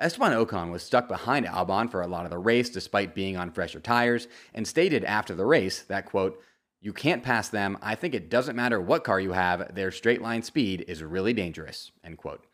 Esteban 0.00 0.32
Ocon 0.32 0.72
was 0.72 0.82
stuck 0.82 1.06
behind 1.06 1.46
Albon 1.46 1.88
for 1.88 2.02
a 2.02 2.08
lot 2.08 2.24
of 2.24 2.30
the 2.32 2.38
race 2.38 2.68
despite 2.70 3.14
being 3.14 3.36
on 3.36 3.52
fresher 3.52 3.78
tires 3.78 4.26
and 4.52 4.66
stated 4.66 5.04
after 5.04 5.32
the 5.32 5.46
race 5.46 5.82
that 5.82 6.06
quote, 6.06 6.42
"You 6.80 6.92
can't 6.92 7.22
pass 7.22 7.48
them. 7.48 7.78
I 7.82 7.94
think 7.94 8.16
it 8.16 8.28
doesn't 8.28 8.56
matter 8.56 8.80
what 8.80 9.04
car 9.04 9.20
you 9.20 9.30
have. 9.30 9.76
Their 9.76 9.92
straight 9.92 10.22
line 10.22 10.42
speed 10.42 10.84
is 10.88 11.04
really 11.04 11.34
dangerous." 11.34 11.92
End 12.02 12.18
quote. 12.18 12.44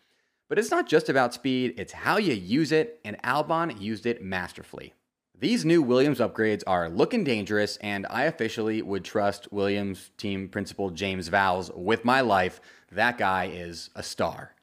But 0.49 0.59
it's 0.61 0.71
not 0.71 0.88
just 0.88 1.09
about 1.09 1.35
speed, 1.35 1.75
it's 1.76 1.93
how 1.93 2.19
you 2.19 2.33
use 2.33 2.71
it, 2.71 3.00
and 3.05 3.21
Albon 3.23 3.81
used 3.81 4.07
it 4.07 4.23
masterfully. 4.23 4.95
These 5.38 5.65
new 5.65 5.83
Williams 5.83 6.21
upgrades 6.21 6.62
are 6.69 6.88
looking 6.88 7.25
dangerous, 7.25 7.79
and 7.79 8.07
I 8.09 8.25
officially 8.25 8.81
would 8.81 9.05
trust 9.05 9.53
Williams 9.53 10.11
team 10.17 10.49
principal 10.49 10.91
James 10.91 11.29
Vowles 11.29 11.76
with 11.76 12.05
my 12.05 12.21
life. 12.21 12.61
That 12.93 13.19
guy 13.19 13.47
is 13.47 13.91
a 13.97 14.05
star. 14.05 14.55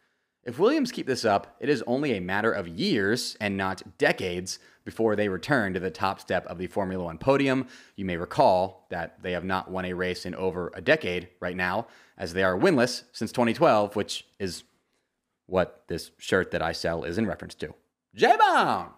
If 0.45 0.57
Williams 0.57 0.91
keep 0.93 1.05
this 1.05 1.25
up, 1.25 1.55
it 1.59 1.67
is 1.69 1.83
only 1.85 2.15
a 2.15 2.21
matter 2.21 2.51
of 2.51 2.67
years 2.67 3.35
and 3.41 3.55
not 3.57 3.97
decades 3.97 4.59
before 4.85 5.15
they 5.17 5.27
return 5.29 5.73
to 5.73 5.79
the 5.81 5.91
top 5.91 6.19
step 6.21 6.45
of 6.47 6.57
the 6.57 6.67
Formula 6.67 7.03
One 7.03 7.17
podium. 7.17 7.67
You 7.97 8.05
may 8.05 8.15
recall 8.17 8.87
that 8.89 9.21
they 9.21 9.33
have 9.33 9.45
not 9.45 9.69
won 9.69 9.83
a 9.85 9.93
race 9.93 10.25
in 10.25 10.33
over 10.35 10.71
a 10.75 10.81
decade 10.81 11.27
right 11.41 11.55
now, 11.57 11.87
as 12.17 12.31
they 12.33 12.43
are 12.43 12.57
winless 12.57 13.03
since 13.11 13.31
2012, 13.31 13.95
which 13.97 14.25
is 14.39 14.63
what 15.45 15.83
this 15.87 16.11
shirt 16.17 16.51
that 16.51 16.61
I 16.61 16.71
sell 16.71 17.03
is 17.03 17.17
in 17.17 17.25
reference 17.27 17.55
to. 17.55 17.73
J 18.15 18.35
Bone! 18.37 18.89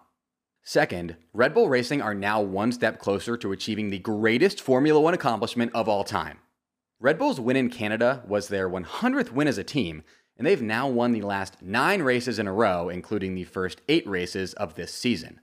Second, 0.62 1.16
Red 1.32 1.54
Bull 1.54 1.68
Racing 1.68 2.02
are 2.02 2.14
now 2.14 2.40
one 2.40 2.72
step 2.72 2.98
closer 2.98 3.36
to 3.36 3.52
achieving 3.52 3.90
the 3.90 3.98
greatest 3.98 4.60
Formula 4.60 5.00
One 5.00 5.14
accomplishment 5.14 5.72
of 5.74 5.88
all 5.88 6.02
time. 6.04 6.38
Red 6.98 7.18
Bull's 7.18 7.38
win 7.38 7.56
in 7.56 7.70
Canada 7.70 8.22
was 8.26 8.48
their 8.48 8.68
100th 8.68 9.30
win 9.30 9.48
as 9.48 9.58
a 9.58 9.64
team, 9.64 10.02
and 10.36 10.46
they've 10.46 10.60
now 10.62 10.88
won 10.88 11.12
the 11.12 11.22
last 11.22 11.62
nine 11.62 12.02
races 12.02 12.38
in 12.38 12.46
a 12.46 12.52
row, 12.52 12.88
including 12.88 13.34
the 13.34 13.44
first 13.44 13.80
eight 13.88 14.06
races 14.06 14.54
of 14.54 14.74
this 14.74 14.92
season. 14.92 15.40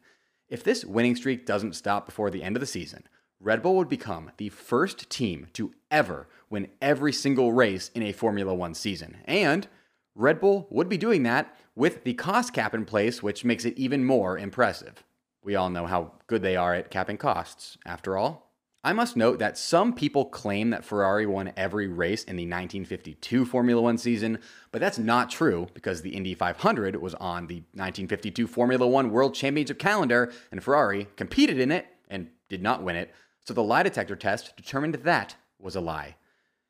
If 0.50 0.64
this 0.64 0.84
winning 0.84 1.16
streak 1.16 1.46
doesn't 1.46 1.74
stop 1.76 2.06
before 2.06 2.30
the 2.30 2.44
end 2.44 2.56
of 2.56 2.60
the 2.60 2.66
season, 2.66 3.04
Red 3.40 3.62
Bull 3.62 3.76
would 3.78 3.90
become 3.90 4.32
the 4.38 4.50
first 4.50 5.10
team 5.10 5.48
to 5.54 5.74
ever 5.90 6.28
win 6.50 6.68
every 6.82 7.14
single 7.14 7.54
race 7.54 7.90
in 7.96 8.04
a 8.04 8.12
Formula 8.12 8.54
One 8.54 8.74
season. 8.74 9.18
And 9.26 9.68
Red 10.16 10.40
Bull 10.40 10.68
would 10.70 10.90
be 10.90 10.98
doing 10.98 11.24
that 11.24 11.56
with 11.76 12.04
the 12.04 12.14
cost 12.14 12.54
cap 12.54 12.74
in 12.76 12.86
place, 12.86 13.24
which 13.24 13.44
makes 13.46 13.66
it 13.66 13.78
even 13.78 14.04
more 14.06 14.38
impressive. 14.38 15.04
We 15.44 15.56
all 15.56 15.70
know 15.72 15.88
how 15.88 16.14
good 16.28 16.42
they 16.44 16.56
are 16.56 16.74
at 16.74 16.92
capping 16.92 17.18
costs, 17.18 17.78
after 17.86 18.16
all. 18.16 18.52
I 18.86 18.94
must 18.94 19.16
note 19.16 19.40
that 19.40 19.58
some 19.58 19.94
people 19.94 20.26
claim 20.26 20.70
that 20.70 20.84
Ferrari 20.86 21.26
won 21.26 21.54
every 21.58 21.88
race 21.88 22.24
in 22.26 22.36
the 22.36 22.44
1952 22.44 23.46
Formula 23.46 23.82
One 23.82 23.98
season, 23.98 24.38
but 24.72 24.82
that's 24.82 25.00
not 25.00 25.32
true 25.32 25.68
because 25.74 26.02
the 26.02 26.12
Indy 26.16 26.34
500 26.36 26.96
was 26.98 27.16
on 27.16 27.48
the 27.48 27.56
1952 27.74 28.46
Formula 28.46 28.86
One 28.86 29.10
World 29.10 29.34
Championship 29.36 29.80
calendar 29.80 30.32
and 30.52 30.62
Ferrari 30.64 31.08
competed 31.16 31.58
in 31.60 31.72
it 31.72 31.88
and 32.10 32.28
did 32.50 32.62
not 32.62 32.84
win 32.84 32.98
it, 32.98 33.16
so 33.46 33.54
the 33.54 33.64
lie 33.64 33.84
detector 33.84 34.16
test 34.18 34.56
determined 34.58 34.94
that 34.96 35.38
was 35.60 35.76
a 35.78 35.82
lie. 35.82 36.18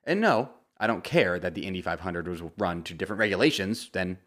And 0.05 0.21
no, 0.21 0.49
I 0.79 0.87
don't 0.87 1.03
care 1.03 1.39
that 1.39 1.53
the 1.53 1.65
Indy 1.65 1.81
500 1.81 2.27
was 2.27 2.41
run 2.57 2.83
to 2.83 2.93
different 2.93 3.19
regulations 3.19 3.89
than 3.93 4.17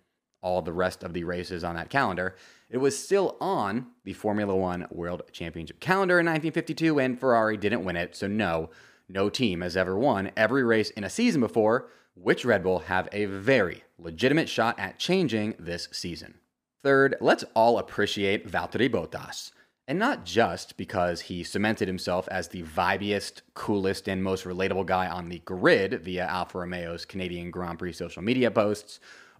all 0.43 0.62
the 0.62 0.73
rest 0.73 1.03
of 1.03 1.12
the 1.12 1.25
races 1.25 1.65
on 1.65 1.75
that 1.76 1.91
calendar. 1.91 2.37
It 2.71 2.76
was 2.79 2.97
still 2.99 3.37
on 3.41 3.88
the 4.05 4.12
Formula 4.12 4.55
One 4.55 4.87
World 4.91 5.23
Championship 5.33 5.81
calendar 5.81 6.19
in 6.21 6.26
1952, 6.26 7.00
and 7.00 7.19
Ferrari 7.19 7.57
didn't 7.57 7.85
win 7.85 7.97
it, 7.97 8.15
so 8.15 8.29
no, 8.29 8.71
no 9.09 9.29
team 9.29 9.61
has 9.61 9.76
ever 9.76 9.99
won 9.99 10.31
every 10.37 10.62
race 10.62 10.91
in 10.91 11.05
a 11.05 11.11
season 11.11 11.41
before, 11.41 11.88
which 12.15 12.45
Red 12.45 12.62
Bull 12.62 12.81
have 12.81 13.09
a 13.12 13.25
very 13.25 13.83
legitimate 13.99 14.49
shot 14.49 14.79
at 14.79 14.99
changing 14.99 15.55
this 15.59 15.88
season. 15.91 16.35
Third, 16.83 17.17
let's 17.21 17.45
all 17.55 17.79
appreciate 17.79 18.49
Valtteri 18.49 18.88
Bottas. 18.88 19.50
And 19.88 20.00
not 20.00 20.25
just 20.25 20.76
because 20.76 21.23
he 21.23 21.45
cemented 21.45 21.87
himself 21.87 22.26
as 22.33 22.49
the 22.49 22.62
vibiest, 22.64 23.43
coolest, 23.55 24.09
and 24.09 24.21
most 24.23 24.45
relatable 24.45 24.87
guy 24.87 25.07
on 25.07 25.28
the 25.28 25.38
grid 25.40 26.02
via 26.02 26.25
Alfa 26.25 26.59
Romeo's 26.59 27.05
Canadian 27.05 27.52
Grand 27.52 27.78
Prix 27.78 27.93
social 27.93 28.21
media 28.21 28.50
posts, 28.50 28.99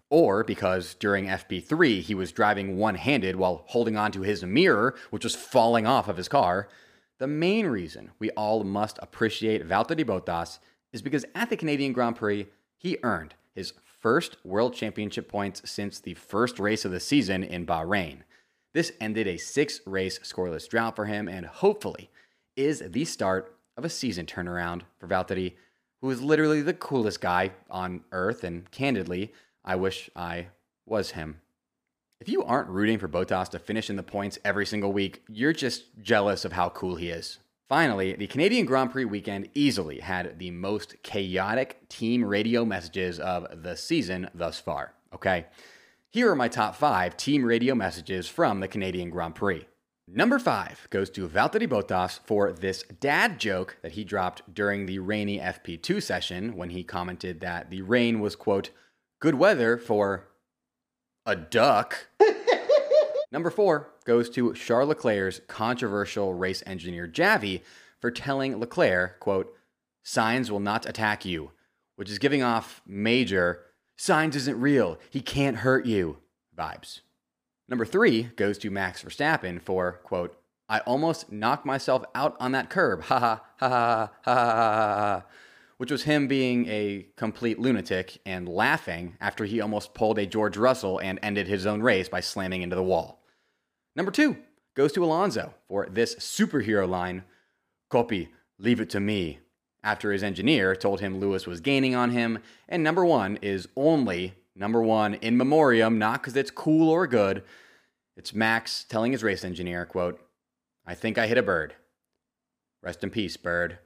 or 0.09 0.45
because 0.45 0.93
during 0.93 1.25
FP3 1.25 2.01
he 2.01 2.15
was 2.15 2.31
driving 2.31 2.77
one 2.77 2.95
handed 2.95 3.35
while 3.35 3.63
holding 3.67 3.97
onto 3.97 4.21
his 4.21 4.41
mirror, 4.45 4.95
which 5.09 5.25
was 5.25 5.35
falling 5.35 5.85
off 5.85 6.07
of 6.07 6.15
his 6.15 6.29
car. 6.29 6.69
The 7.17 7.27
main 7.27 7.67
reason 7.67 8.11
we 8.17 8.29
all 8.31 8.63
must 8.63 8.99
appreciate 9.01 9.67
Valtteri 9.67 10.05
Bottas 10.05 10.59
is 10.93 11.01
because 11.01 11.25
at 11.35 11.49
the 11.49 11.57
Canadian 11.57 11.91
Grand 11.91 12.15
Prix, 12.15 12.47
he 12.77 12.97
earned 13.03 13.33
his 13.53 13.73
first 13.99 14.37
World 14.45 14.73
Championship 14.75 15.27
points 15.27 15.69
since 15.69 15.99
the 15.99 16.13
first 16.13 16.57
race 16.57 16.85
of 16.85 16.91
the 16.91 17.01
season 17.01 17.43
in 17.43 17.65
Bahrain. 17.65 18.19
This 18.77 18.91
ended 19.01 19.25
a 19.25 19.37
six 19.37 19.81
race 19.87 20.19
scoreless 20.19 20.69
drought 20.69 20.95
for 20.95 21.05
him 21.05 21.27
and 21.27 21.47
hopefully 21.47 22.11
is 22.55 22.83
the 22.85 23.05
start 23.05 23.57
of 23.75 23.83
a 23.83 23.89
season 23.89 24.27
turnaround 24.27 24.83
for 24.99 25.07
Valtteri, 25.07 25.53
who 25.99 26.11
is 26.11 26.21
literally 26.21 26.61
the 26.61 26.75
coolest 26.75 27.19
guy 27.19 27.53
on 27.71 28.03
earth. 28.11 28.43
And 28.43 28.69
candidly, 28.69 29.33
I 29.65 29.77
wish 29.77 30.11
I 30.15 30.49
was 30.85 31.09
him. 31.13 31.41
If 32.21 32.29
you 32.29 32.43
aren't 32.43 32.69
rooting 32.69 32.99
for 32.99 33.07
Bottas 33.07 33.49
to 33.49 33.57
finish 33.57 33.89
in 33.89 33.95
the 33.95 34.03
points 34.03 34.37
every 34.45 34.67
single 34.67 34.93
week, 34.93 35.23
you're 35.27 35.53
just 35.53 35.85
jealous 35.99 36.45
of 36.45 36.51
how 36.51 36.69
cool 36.69 36.97
he 36.97 37.09
is. 37.09 37.39
Finally, 37.67 38.13
the 38.15 38.27
Canadian 38.27 38.67
Grand 38.67 38.91
Prix 38.91 39.05
weekend 39.05 39.49
easily 39.55 40.01
had 40.01 40.37
the 40.37 40.51
most 40.51 40.97
chaotic 41.01 41.89
team 41.89 42.23
radio 42.23 42.63
messages 42.63 43.19
of 43.19 43.63
the 43.63 43.75
season 43.75 44.29
thus 44.35 44.59
far. 44.59 44.93
Okay. 45.15 45.47
Here 46.09 46.31
are 46.31 46.35
my 46.37 46.47
top 46.47 46.75
five 46.77 47.17
team 47.17 47.43
radio 47.43 47.75
messages 47.75 48.29
from 48.29 48.61
the 48.61 48.69
Canadian 48.69 49.09
Grand 49.09 49.35
Prix. 49.35 49.67
Number 50.07 50.39
five 50.39 50.87
goes 50.89 51.09
to 51.09 51.27
Valtteri 51.27 51.67
Bottas 51.67 52.21
for 52.23 52.53
this 52.53 52.83
dad 52.83 53.41
joke 53.41 53.75
that 53.81 53.91
he 53.91 54.05
dropped 54.05 54.53
during 54.53 54.85
the 54.85 54.99
rainy 54.99 55.37
FP2 55.37 56.01
session 56.01 56.55
when 56.55 56.69
he 56.69 56.85
commented 56.85 57.41
that 57.41 57.69
the 57.69 57.81
rain 57.81 58.21
was, 58.21 58.37
quote, 58.37 58.69
good 59.19 59.35
weather 59.35 59.77
for 59.77 60.29
a 61.25 61.35
duck. 61.35 62.07
Number 63.33 63.49
four 63.49 63.89
goes 64.05 64.29
to 64.29 64.53
Charles 64.53 64.87
Leclerc's 64.87 65.41
controversial 65.49 66.33
race 66.33 66.63
engineer 66.65 67.09
Javi 67.09 67.63
for 67.99 68.11
telling 68.11 68.61
Leclerc, 68.61 69.19
quote, 69.19 69.53
Sainz 70.05 70.49
will 70.49 70.61
not 70.61 70.87
attack 70.87 71.25
you, 71.25 71.51
which 71.97 72.09
is 72.09 72.17
giving 72.17 72.41
off 72.41 72.81
major 72.87 73.65
Sainz 73.97 74.35
isn't 74.35 74.59
real, 74.61 74.99
he 75.09 75.21
can't 75.21 75.57
hurt 75.57 75.85
you 75.85 76.17
vibes. 76.55 77.01
Number 77.67 77.85
three 77.85 78.23
goes 78.37 78.57
to 78.59 78.69
Max 78.69 79.03
Verstappen 79.03 79.61
for, 79.61 79.93
quote, 80.03 80.37
I 80.69 80.79
almost 80.81 81.31
knocked 81.31 81.65
myself 81.65 82.03
out 82.13 82.35
on 82.39 82.51
that 82.51 82.69
curb. 82.69 83.03
Ha 83.03 83.19
ha 83.19 83.41
ha 83.59 83.67
ha 83.67 84.09
ha 84.23 84.97
ha. 85.01 85.23
Which 85.77 85.91
was 85.91 86.03
him 86.03 86.27
being 86.27 86.67
a 86.67 87.07
complete 87.17 87.59
lunatic 87.59 88.17
and 88.25 88.49
laughing 88.49 89.15
after 89.21 89.45
he 89.45 89.61
almost 89.61 89.93
pulled 89.93 90.17
a 90.17 90.25
George 90.25 90.57
Russell 90.57 90.99
and 90.99 91.19
ended 91.21 91.47
his 91.47 91.65
own 91.65 91.81
race 91.81 92.09
by 92.09 92.19
slamming 92.19 92.63
into 92.63 92.75
the 92.75 92.83
wall. 92.83 93.23
Number 93.95 94.11
two 94.11 94.37
goes 94.75 94.91
to 94.93 95.03
Alonso 95.03 95.53
for 95.67 95.87
this 95.89 96.15
superhero 96.15 96.87
line 96.87 97.23
Copy, 97.89 98.27
leave 98.59 98.81
it 98.81 98.89
to 98.89 98.99
me 98.99 99.39
after 99.83 100.11
his 100.11 100.23
engineer 100.23 100.75
told 100.75 100.99
him 100.99 101.19
Lewis 101.19 101.47
was 101.47 101.61
gaining 101.61 101.95
on 101.95 102.11
him. 102.11 102.39
And 102.67 102.83
number 102.83 103.05
one 103.05 103.37
is 103.41 103.67
only 103.75 104.33
number 104.55 104.81
one 104.81 105.15
in 105.15 105.37
memoriam, 105.37 105.97
not 105.99 106.21
because 106.21 106.35
it's 106.35 106.51
cool 106.51 106.89
or 106.89 107.07
good. 107.07 107.43
It's 108.15 108.33
Max 108.33 108.83
telling 108.83 109.11
his 109.11 109.23
race 109.23 109.43
engineer, 109.45 109.85
quote, 109.85 110.19
I 110.85 110.95
think 110.95 111.17
I 111.17 111.27
hit 111.27 111.37
a 111.37 111.43
bird. 111.43 111.75
Rest 112.81 113.03
in 113.03 113.09
peace, 113.09 113.37
bird. 113.37 113.77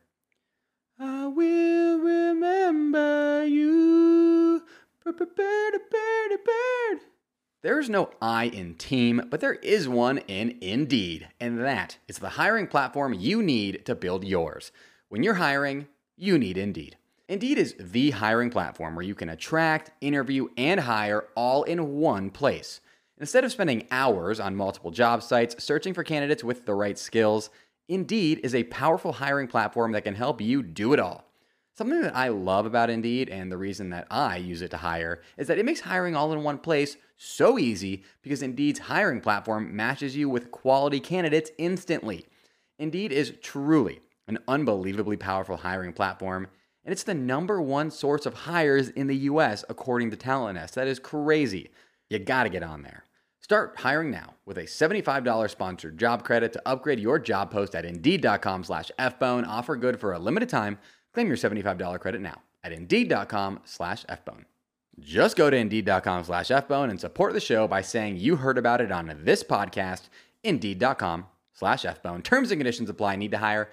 I 1.00 1.28
will 1.28 1.98
remember 2.00 3.46
you. 3.46 4.64
Bird, 5.04 5.18
bird, 5.18 5.28
bird, 5.36 5.80
bird. 6.46 7.00
There's 7.64 7.90
no 7.90 8.10
I 8.22 8.46
in 8.46 8.76
team, 8.76 9.28
but 9.30 9.40
there 9.42 9.54
is 9.56 9.88
one 9.88 10.20
in 10.20 10.58
Indeed, 10.62 11.28
and 11.40 11.60
that 11.60 11.98
is 12.08 12.18
the 12.18 12.30
hiring 12.30 12.68
platform 12.68 13.14
you 13.14 13.44
need 13.44 13.86
to 13.86 13.94
build 13.94 14.24
yours. 14.24 14.72
When 15.12 15.24
you're 15.24 15.34
hiring, 15.34 15.88
you 16.16 16.38
need 16.40 16.58
Indeed. 16.58 16.96
Indeed 17.28 17.58
is 17.58 17.76
the 17.78 18.12
hiring 18.12 18.50
platform 18.50 18.96
where 18.96 19.04
you 19.04 19.14
can 19.14 19.28
attract, 19.28 19.92
interview, 20.00 20.48
and 20.56 20.80
hire 20.80 21.26
all 21.36 21.64
in 21.64 21.96
one 21.98 22.30
place. 22.30 22.80
Instead 23.20 23.44
of 23.44 23.52
spending 23.52 23.88
hours 23.92 24.40
on 24.40 24.56
multiple 24.56 24.90
job 24.90 25.22
sites 25.22 25.62
searching 25.62 25.94
for 25.94 26.06
candidates 26.06 26.46
with 26.46 26.66
the 26.66 26.74
right 26.76 26.98
skills, 26.98 27.50
Indeed 27.90 28.40
is 28.42 28.56
a 28.56 28.64
powerful 28.64 29.12
hiring 29.12 29.48
platform 29.50 29.92
that 29.92 30.06
can 30.06 30.16
help 30.16 30.40
you 30.40 30.64
do 30.64 30.94
it 30.94 31.00
all. 31.02 31.26
Something 31.78 32.04
that 32.04 32.16
I 32.16 32.30
love 32.30 32.66
about 32.66 32.90
Indeed 32.90 33.28
and 33.28 33.52
the 33.52 33.58
reason 33.58 33.90
that 33.90 34.08
I 34.10 34.38
use 34.38 34.62
it 34.62 34.72
to 34.72 34.78
hire 34.78 35.22
is 35.36 35.48
that 35.48 35.58
it 35.60 35.66
makes 35.66 35.82
hiring 35.82 36.16
all 36.16 36.32
in 36.32 36.42
one 36.42 36.58
place 36.58 36.96
so 37.18 37.60
easy 37.60 38.04
because 38.22 38.42
Indeed's 38.42 38.80
hiring 38.80 39.20
platform 39.20 39.76
matches 39.76 40.16
you 40.16 40.30
with 40.30 40.52
quality 40.52 41.02
candidates 41.02 41.52
instantly. 41.58 42.28
Indeed 42.80 43.12
is 43.12 43.34
truly 43.42 44.00
an 44.28 44.38
unbelievably 44.48 45.18
powerful 45.18 45.58
hiring 45.58 45.94
platform. 45.94 46.48
And 46.86 46.92
it's 46.92 47.04
the 47.04 47.14
number 47.14 47.62
one 47.62 47.92
source 47.92 48.26
of 48.26 48.34
hires 48.34 48.90
in 48.90 49.08
the 49.08 49.16
US, 49.32 49.64
according 49.70 50.12
to 50.12 50.18
Talent 50.18 50.60
That 50.74 50.88
is 50.88 51.00
crazy. 51.00 51.70
You 52.10 52.20
gotta 52.20 52.50
get 52.50 52.64
on 52.64 52.84
there. 52.84 53.06
Start 53.40 53.76
hiring 53.78 54.12
now 54.12 54.36
with 54.46 54.58
a 54.58 54.64
$75 54.68 55.50
sponsored 55.50 55.98
job 55.98 56.24
credit 56.24 56.54
to 56.54 56.62
upgrade 56.66 57.00
your 57.00 57.20
job 57.20 57.52
post 57.52 57.76
at 57.76 57.86
indeed.com 57.86 58.64
slash 58.64 58.92
FBone. 58.98 59.48
Offer 59.48 59.76
good 59.76 60.00
for 60.00 60.14
a 60.14 60.20
limited 60.20 60.50
time. 60.50 60.78
Claim 61.14 61.28
your 61.28 61.36
$75 61.38 62.00
credit 62.00 62.22
now 62.22 62.42
at 62.64 62.72
indeed.com 62.72 63.60
slash 63.66 64.06
FBone. 64.06 64.46
Just 65.00 65.36
go 65.36 65.50
to 65.50 65.58
indeed.com 65.58 66.24
slash 66.24 66.50
FBone 66.50 66.92
and 66.92 67.00
support 67.00 67.34
the 67.34 67.40
show 67.40 67.68
by 67.68 67.82
saying 67.82 68.18
you 68.18 68.38
heard 68.38 68.58
about 68.58 68.82
it 68.82 68.92
on 68.92 69.20
this 69.24 69.44
podcast, 69.44 70.04
indeed.com 70.44 71.26
slash 71.54 71.84
FBone. 71.84 72.24
Terms 72.24 72.52
and 72.52 72.60
conditions 72.60 72.90
apply. 72.90 73.16
Need 73.16 73.32
to 73.32 73.38
hire 73.40 73.70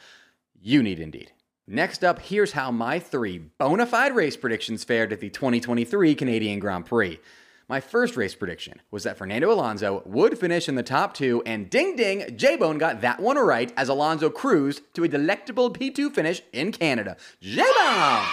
you 0.62 0.83
need 0.83 1.00
Indeed. 1.00 1.33
Next 1.67 2.03
up, 2.03 2.21
here's 2.21 2.53
how 2.53 2.71
my 2.71 2.99
three 2.99 3.38
bona 3.38 3.85
fide 3.87 4.15
race 4.15 4.37
predictions 4.37 4.85
fared 4.85 5.12
at 5.12 5.21
the 5.21 5.29
2023 5.29 6.15
Canadian 6.15 6.59
Grand 6.61 6.87
Prix. 6.87 7.21
My 7.69 7.81
first 7.81 8.17
race 8.17 8.35
prediction 8.35 8.81
was 8.91 9.03
that 9.03 9.19
Fernando 9.19 9.53
Alonso 9.53 10.03
would 10.07 10.38
finish 10.38 10.67
in 10.71 10.75
the 10.77 10.83
top 10.83 11.12
two, 11.12 11.43
and 11.45 11.69
ding 11.69 11.95
ding, 11.97 12.35
J 12.35 12.57
Bone 12.57 12.79
got 12.79 13.03
that 13.03 13.21
one 13.21 13.37
right 13.37 13.71
as 13.77 13.91
Alonso 13.91 14.31
cruised 14.31 14.81
to 14.95 15.05
a 15.05 15.09
delectable 15.09 15.71
P2 15.71 16.11
finish 16.15 16.41
in 16.55 16.73
Canada. 16.73 17.19
J 17.43 17.65
Bone! 17.79 18.25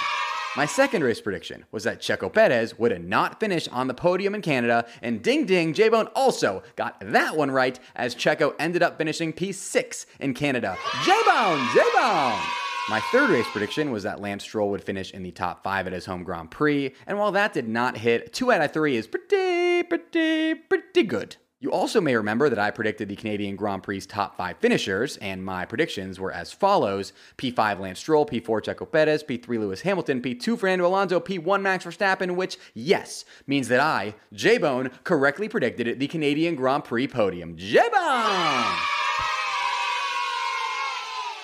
My 0.55 0.65
second 0.65 1.03
race 1.03 1.19
prediction 1.19 1.65
was 1.73 1.83
that 1.83 1.99
Checo 1.99 2.31
Perez 2.31 2.79
would 2.79 3.05
not 3.09 3.41
finish 3.41 3.67
on 3.67 3.87
the 3.89 3.93
podium 3.93 4.33
in 4.33 4.41
Canada, 4.41 4.87
and 5.01 5.21
ding 5.21 5.45
ding, 5.45 5.73
J 5.73 5.89
Bone 5.89 6.07
also 6.15 6.63
got 6.77 6.95
that 7.01 7.35
one 7.35 7.51
right 7.51 7.77
as 7.93 8.15
Checo 8.15 8.55
ended 8.57 8.81
up 8.81 8.97
finishing 8.97 9.33
P6 9.33 10.05
in 10.21 10.33
Canada. 10.33 10.77
J 11.03 11.11
Bone, 11.25 11.67
J 11.73 11.81
Bone! 11.95 12.39
My 12.87 13.01
third 13.11 13.31
race 13.31 13.47
prediction 13.51 13.91
was 13.91 14.03
that 14.03 14.21
Lance 14.21 14.43
Stroll 14.43 14.69
would 14.69 14.83
finish 14.83 15.11
in 15.11 15.23
the 15.23 15.31
top 15.31 15.61
five 15.61 15.87
at 15.87 15.93
his 15.93 16.05
home 16.05 16.23
Grand 16.23 16.51
Prix, 16.51 16.93
and 17.05 17.17
while 17.19 17.33
that 17.33 17.51
did 17.51 17.67
not 17.67 17.97
hit, 17.97 18.31
two 18.31 18.49
out 18.53 18.61
of 18.61 18.71
three 18.71 18.95
is 18.95 19.07
pretty, 19.07 19.83
pretty, 19.83 20.55
pretty 20.55 21.03
good. 21.03 21.35
You 21.65 21.71
also 21.71 21.99
may 21.99 22.15
remember 22.15 22.47
that 22.47 22.59
I 22.59 22.69
predicted 22.69 23.09
the 23.09 23.15
Canadian 23.15 23.55
Grand 23.55 23.81
Prix's 23.81 24.05
top 24.05 24.37
five 24.37 24.57
finishers, 24.59 25.17
and 25.17 25.43
my 25.43 25.65
predictions 25.65 26.19
were 26.19 26.31
as 26.31 26.53
follows 26.53 27.11
P5 27.39 27.79
Lance 27.79 27.97
Stroll, 27.97 28.23
P4 28.23 28.61
Checo 28.61 28.91
Perez, 28.91 29.23
P3 29.23 29.47
Lewis 29.57 29.81
Hamilton, 29.81 30.21
P2 30.21 30.59
Fernando 30.59 30.85
Alonso, 30.85 31.19
P1 31.19 31.63
Max 31.63 31.83
Verstappen, 31.83 32.35
which, 32.35 32.57
yes, 32.75 33.25
means 33.47 33.67
that 33.69 33.79
I, 33.79 34.13
J 34.31 34.59
Bone, 34.59 34.91
correctly 35.03 35.49
predicted 35.49 35.99
the 35.99 36.07
Canadian 36.07 36.53
Grand 36.53 36.83
Prix 36.83 37.07
podium. 37.07 37.57
J 37.57 37.79
Bone! 37.91 38.75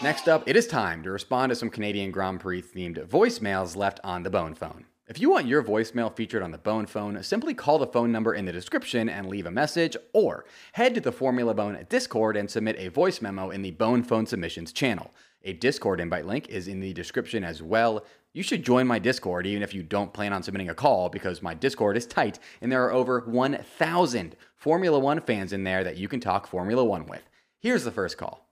Next 0.04 0.30
up, 0.30 0.48
it 0.48 0.56
is 0.56 0.68
time 0.68 1.02
to 1.02 1.10
respond 1.10 1.50
to 1.50 1.56
some 1.56 1.72
Canadian 1.72 2.12
Grand 2.12 2.42
Prix 2.42 2.62
themed 2.62 3.04
voicemails 3.08 3.76
left 3.76 4.00
on 4.04 4.22
the 4.22 4.30
Bone 4.30 4.54
phone. 4.54 4.86
If 5.12 5.20
you 5.20 5.30
want 5.30 5.46
your 5.46 5.62
voicemail 5.62 6.16
featured 6.16 6.42
on 6.42 6.52
the 6.52 6.58
Bone 6.58 6.86
Phone, 6.86 7.22
simply 7.22 7.54
call 7.54 7.78
the 7.78 7.86
phone 7.86 8.14
number 8.14 8.34
in 8.34 8.46
the 8.46 8.54
description 8.54 9.10
and 9.10 9.28
leave 9.28 9.46
a 9.46 9.52
message, 9.52 9.98
or 10.14 10.46
head 10.72 10.94
to 10.96 11.02
the 11.02 11.12
Formula 11.12 11.54
Bone 11.54 11.78
Discord 11.90 12.38
and 12.38 12.50
submit 12.50 12.78
a 12.80 12.88
voice 12.88 13.22
memo 13.22 13.50
in 13.50 13.62
the 13.62 13.72
Bone 13.72 14.04
Phone 14.04 14.26
Submissions 14.26 14.72
channel. 14.72 15.12
A 15.44 15.52
Discord 15.52 16.00
invite 16.00 16.26
link 16.26 16.48
is 16.48 16.70
in 16.70 16.80
the 16.80 16.94
description 16.94 17.44
as 17.44 17.62
well. 17.62 18.06
You 18.32 18.42
should 18.42 18.64
join 18.64 18.88
my 18.88 19.00
Discord 19.00 19.46
even 19.46 19.64
if 19.64 19.74
you 19.74 19.84
don't 19.84 20.14
plan 20.14 20.32
on 20.32 20.44
submitting 20.44 20.70
a 20.70 20.74
call 20.74 21.10
because 21.10 21.42
my 21.42 21.56
Discord 21.56 21.98
is 21.98 22.06
tight 22.06 22.40
and 22.62 22.72
there 22.72 22.86
are 22.86 22.94
over 22.94 23.20
1,000 23.20 24.36
Formula 24.56 24.98
One 24.98 25.20
fans 25.20 25.52
in 25.52 25.66
there 25.66 25.84
that 25.84 25.98
you 25.98 26.08
can 26.08 26.22
talk 26.22 26.48
Formula 26.48 26.86
One 26.86 27.06
with. 27.06 27.24
Here's 27.60 27.84
the 27.84 27.92
first 27.92 28.18
call. 28.18 28.46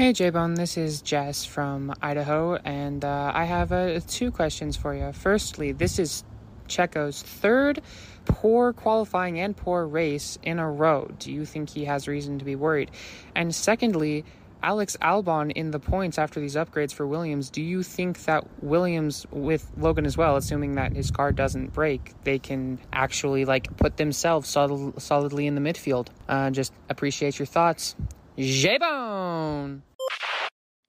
Hey 0.00 0.14
J-Bone, 0.14 0.54
this 0.54 0.78
is 0.78 1.02
Jess 1.02 1.44
from 1.44 1.92
Idaho, 2.00 2.54
and 2.54 3.04
uh, 3.04 3.32
I 3.34 3.44
have 3.44 3.70
uh, 3.70 4.00
two 4.08 4.30
questions 4.30 4.74
for 4.74 4.94
you. 4.94 5.12
Firstly, 5.12 5.72
this 5.72 5.98
is 5.98 6.24
Checo's 6.68 7.20
third 7.20 7.82
poor 8.24 8.72
qualifying 8.72 9.38
and 9.40 9.54
poor 9.54 9.86
race 9.86 10.38
in 10.42 10.58
a 10.58 10.70
row. 10.70 11.10
Do 11.18 11.30
you 11.30 11.44
think 11.44 11.68
he 11.68 11.84
has 11.84 12.08
reason 12.08 12.38
to 12.38 12.46
be 12.46 12.56
worried? 12.56 12.90
And 13.36 13.54
secondly, 13.54 14.24
Alex 14.62 14.96
Albon 15.02 15.52
in 15.52 15.70
the 15.70 15.78
points 15.78 16.16
after 16.18 16.40
these 16.40 16.54
upgrades 16.54 16.94
for 16.94 17.06
Williams, 17.06 17.50
do 17.50 17.60
you 17.60 17.82
think 17.82 18.24
that 18.24 18.46
Williams 18.64 19.26
with 19.30 19.70
Logan 19.76 20.06
as 20.06 20.16
well, 20.16 20.36
assuming 20.38 20.76
that 20.76 20.94
his 20.96 21.10
car 21.10 21.30
doesn't 21.30 21.74
break, 21.74 22.14
they 22.24 22.38
can 22.38 22.78
actually 22.90 23.44
like 23.44 23.76
put 23.76 23.98
themselves 23.98 24.48
sol- 24.48 24.94
solidly 24.96 25.46
in 25.46 25.54
the 25.56 25.60
midfield? 25.60 26.06
Uh, 26.26 26.50
just 26.50 26.72
appreciate 26.88 27.38
your 27.38 27.44
thoughts. 27.44 27.94
J-Bone! 28.38 29.82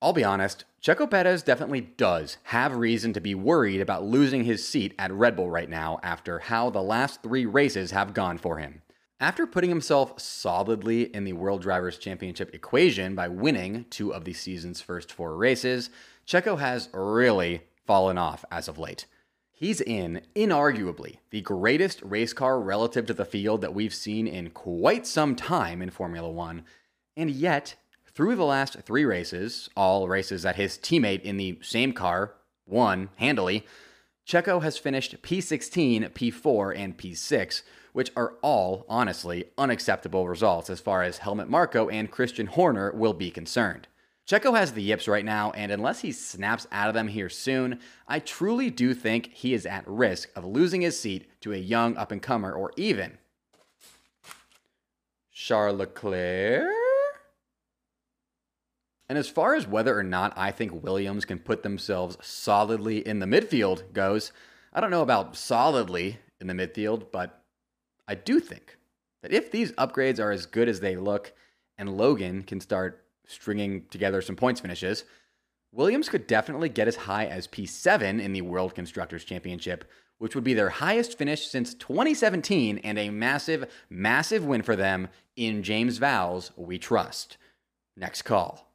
I'll 0.02 0.12
be 0.12 0.24
honest, 0.24 0.64
Checo 0.82 1.08
Perez 1.08 1.44
definitely 1.44 1.80
does 1.80 2.36
have 2.42 2.74
reason 2.74 3.12
to 3.12 3.20
be 3.20 3.36
worried 3.36 3.80
about 3.80 4.02
losing 4.02 4.42
his 4.42 4.66
seat 4.66 4.94
at 4.98 5.12
Red 5.12 5.36
Bull 5.36 5.48
right 5.48 5.70
now 5.70 6.00
after 6.02 6.40
how 6.40 6.70
the 6.70 6.82
last 6.82 7.22
three 7.22 7.46
races 7.46 7.92
have 7.92 8.12
gone 8.12 8.36
for 8.36 8.58
him. 8.58 8.82
After 9.20 9.46
putting 9.46 9.70
himself 9.70 10.20
solidly 10.20 11.02
in 11.14 11.22
the 11.22 11.34
World 11.34 11.62
Drivers' 11.62 11.98
Championship 11.98 12.52
equation 12.52 13.14
by 13.14 13.28
winning 13.28 13.84
two 13.90 14.12
of 14.12 14.24
the 14.24 14.32
season's 14.32 14.80
first 14.80 15.12
four 15.12 15.36
races, 15.36 15.88
Checo 16.26 16.58
has 16.58 16.88
really 16.92 17.62
fallen 17.86 18.18
off 18.18 18.44
as 18.50 18.66
of 18.66 18.80
late. 18.80 19.06
He's 19.52 19.80
in, 19.80 20.22
inarguably, 20.34 21.18
the 21.30 21.42
greatest 21.42 22.02
race 22.02 22.32
car 22.32 22.60
relative 22.60 23.06
to 23.06 23.14
the 23.14 23.24
field 23.24 23.60
that 23.60 23.72
we've 23.72 23.94
seen 23.94 24.26
in 24.26 24.50
quite 24.50 25.06
some 25.06 25.36
time 25.36 25.80
in 25.80 25.90
Formula 25.90 26.28
One, 26.28 26.64
and 27.16 27.30
yet 27.30 27.76
through 28.14 28.36
the 28.36 28.44
last 28.44 28.78
three 28.82 29.06
races, 29.06 29.70
all 29.74 30.06
races 30.06 30.42
that 30.42 30.56
his 30.56 30.76
teammate 30.76 31.22
in 31.22 31.38
the 31.38 31.58
same 31.62 31.94
car 31.94 32.34
won 32.66 33.08
handily, 33.16 33.66
Checo 34.28 34.62
has 34.62 34.76
finished 34.76 35.22
P16, 35.22 36.10
P4, 36.10 36.76
and 36.76 36.96
P6, 36.98 37.62
which 37.94 38.12
are 38.14 38.34
all, 38.42 38.84
honestly, 38.86 39.46
unacceptable 39.56 40.28
results 40.28 40.68
as 40.68 40.78
far 40.78 41.02
as 41.02 41.18
Helmut 41.18 41.48
Marko 41.48 41.88
and 41.88 42.10
Christian 42.10 42.46
Horner 42.48 42.92
will 42.92 43.14
be 43.14 43.30
concerned. 43.30 43.88
Checo 44.28 44.54
has 44.56 44.72
the 44.74 44.82
yips 44.82 45.08
right 45.08 45.24
now, 45.24 45.50
and 45.52 45.72
unless 45.72 46.00
he 46.00 46.12
snaps 46.12 46.66
out 46.70 46.88
of 46.88 46.94
them 46.94 47.08
here 47.08 47.30
soon, 47.30 47.80
I 48.06 48.18
truly 48.18 48.68
do 48.68 48.92
think 48.92 49.30
he 49.32 49.54
is 49.54 49.64
at 49.64 49.84
risk 49.88 50.28
of 50.36 50.44
losing 50.44 50.82
his 50.82 51.00
seat 51.00 51.28
to 51.40 51.54
a 51.54 51.56
young 51.56 51.96
up 51.96 52.12
and 52.12 52.20
comer 52.22 52.52
or 52.52 52.72
even 52.76 53.16
Charles 55.32 55.78
Leclerc? 55.78 56.74
And 59.08 59.18
as 59.18 59.28
far 59.28 59.54
as 59.54 59.66
whether 59.66 59.98
or 59.98 60.02
not 60.02 60.32
I 60.36 60.50
think 60.52 60.82
Williams 60.82 61.24
can 61.24 61.38
put 61.38 61.62
themselves 61.62 62.16
solidly 62.22 62.98
in 63.06 63.18
the 63.18 63.26
midfield 63.26 63.92
goes, 63.92 64.32
I 64.72 64.80
don't 64.80 64.90
know 64.90 65.02
about 65.02 65.36
solidly 65.36 66.18
in 66.40 66.46
the 66.46 66.54
midfield, 66.54 67.10
but 67.12 67.42
I 68.06 68.14
do 68.14 68.40
think 68.40 68.78
that 69.22 69.32
if 69.32 69.50
these 69.50 69.72
upgrades 69.72 70.18
are 70.20 70.30
as 70.30 70.46
good 70.46 70.68
as 70.68 70.80
they 70.80 70.96
look 70.96 71.32
and 71.76 71.96
Logan 71.96 72.42
can 72.42 72.60
start 72.60 73.04
stringing 73.26 73.86
together 73.90 74.22
some 74.22 74.36
points 74.36 74.60
finishes, 74.60 75.04
Williams 75.72 76.08
could 76.08 76.26
definitely 76.26 76.68
get 76.68 76.88
as 76.88 76.96
high 76.96 77.26
as 77.26 77.46
P7 77.48 78.20
in 78.20 78.32
the 78.32 78.42
World 78.42 78.74
Constructors 78.74 79.24
Championship, 79.24 79.84
which 80.18 80.34
would 80.34 80.44
be 80.44 80.54
their 80.54 80.68
highest 80.68 81.16
finish 81.16 81.46
since 81.46 81.74
2017 81.74 82.78
and 82.78 82.98
a 82.98 83.10
massive, 83.10 83.70
massive 83.88 84.44
win 84.44 84.62
for 84.62 84.76
them 84.76 85.08
in 85.34 85.62
James 85.62 85.98
Vowles, 85.98 86.50
we 86.56 86.78
trust. 86.78 87.36
Next 87.96 88.22
call. 88.22 88.71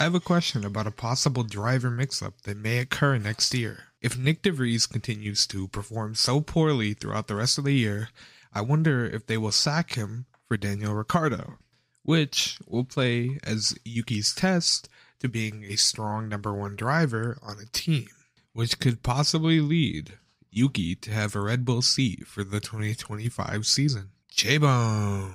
I 0.00 0.04
have 0.04 0.14
a 0.14 0.18
question 0.20 0.64
about 0.64 0.86
a 0.86 0.90
possible 0.92 1.42
driver 1.42 1.90
mix-up 1.90 2.32
that 2.44 2.56
may 2.56 2.78
occur 2.78 3.18
next 3.18 3.52
year. 3.52 3.80
If 4.00 4.16
Nyck 4.16 4.40
de 4.40 4.50
Vries 4.50 4.86
continues 4.86 5.46
to 5.48 5.68
perform 5.68 6.14
so 6.14 6.40
poorly 6.40 6.94
throughout 6.94 7.28
the 7.28 7.34
rest 7.34 7.58
of 7.58 7.64
the 7.64 7.74
year, 7.74 8.08
I 8.50 8.62
wonder 8.62 9.04
if 9.04 9.26
they 9.26 9.36
will 9.36 9.52
sack 9.52 9.96
him 9.96 10.24
for 10.48 10.56
Daniel 10.56 10.94
Ricciardo, 10.94 11.58
which 12.02 12.56
will 12.66 12.84
play 12.86 13.38
as 13.44 13.76
Yuki's 13.84 14.32
test 14.34 14.88
to 15.18 15.28
being 15.28 15.64
a 15.64 15.76
strong 15.76 16.30
number 16.30 16.54
one 16.54 16.76
driver 16.76 17.36
on 17.42 17.60
a 17.60 17.66
team, 17.66 18.08
which 18.54 18.78
could 18.80 19.02
possibly 19.02 19.60
lead 19.60 20.14
Yuki 20.50 20.94
to 20.94 21.10
have 21.10 21.36
a 21.36 21.42
Red 21.42 21.66
Bull 21.66 21.82
seat 21.82 22.26
for 22.26 22.42
the 22.42 22.58
2025 22.58 23.66
season. 23.66 24.12
J-Bone! 24.30 25.34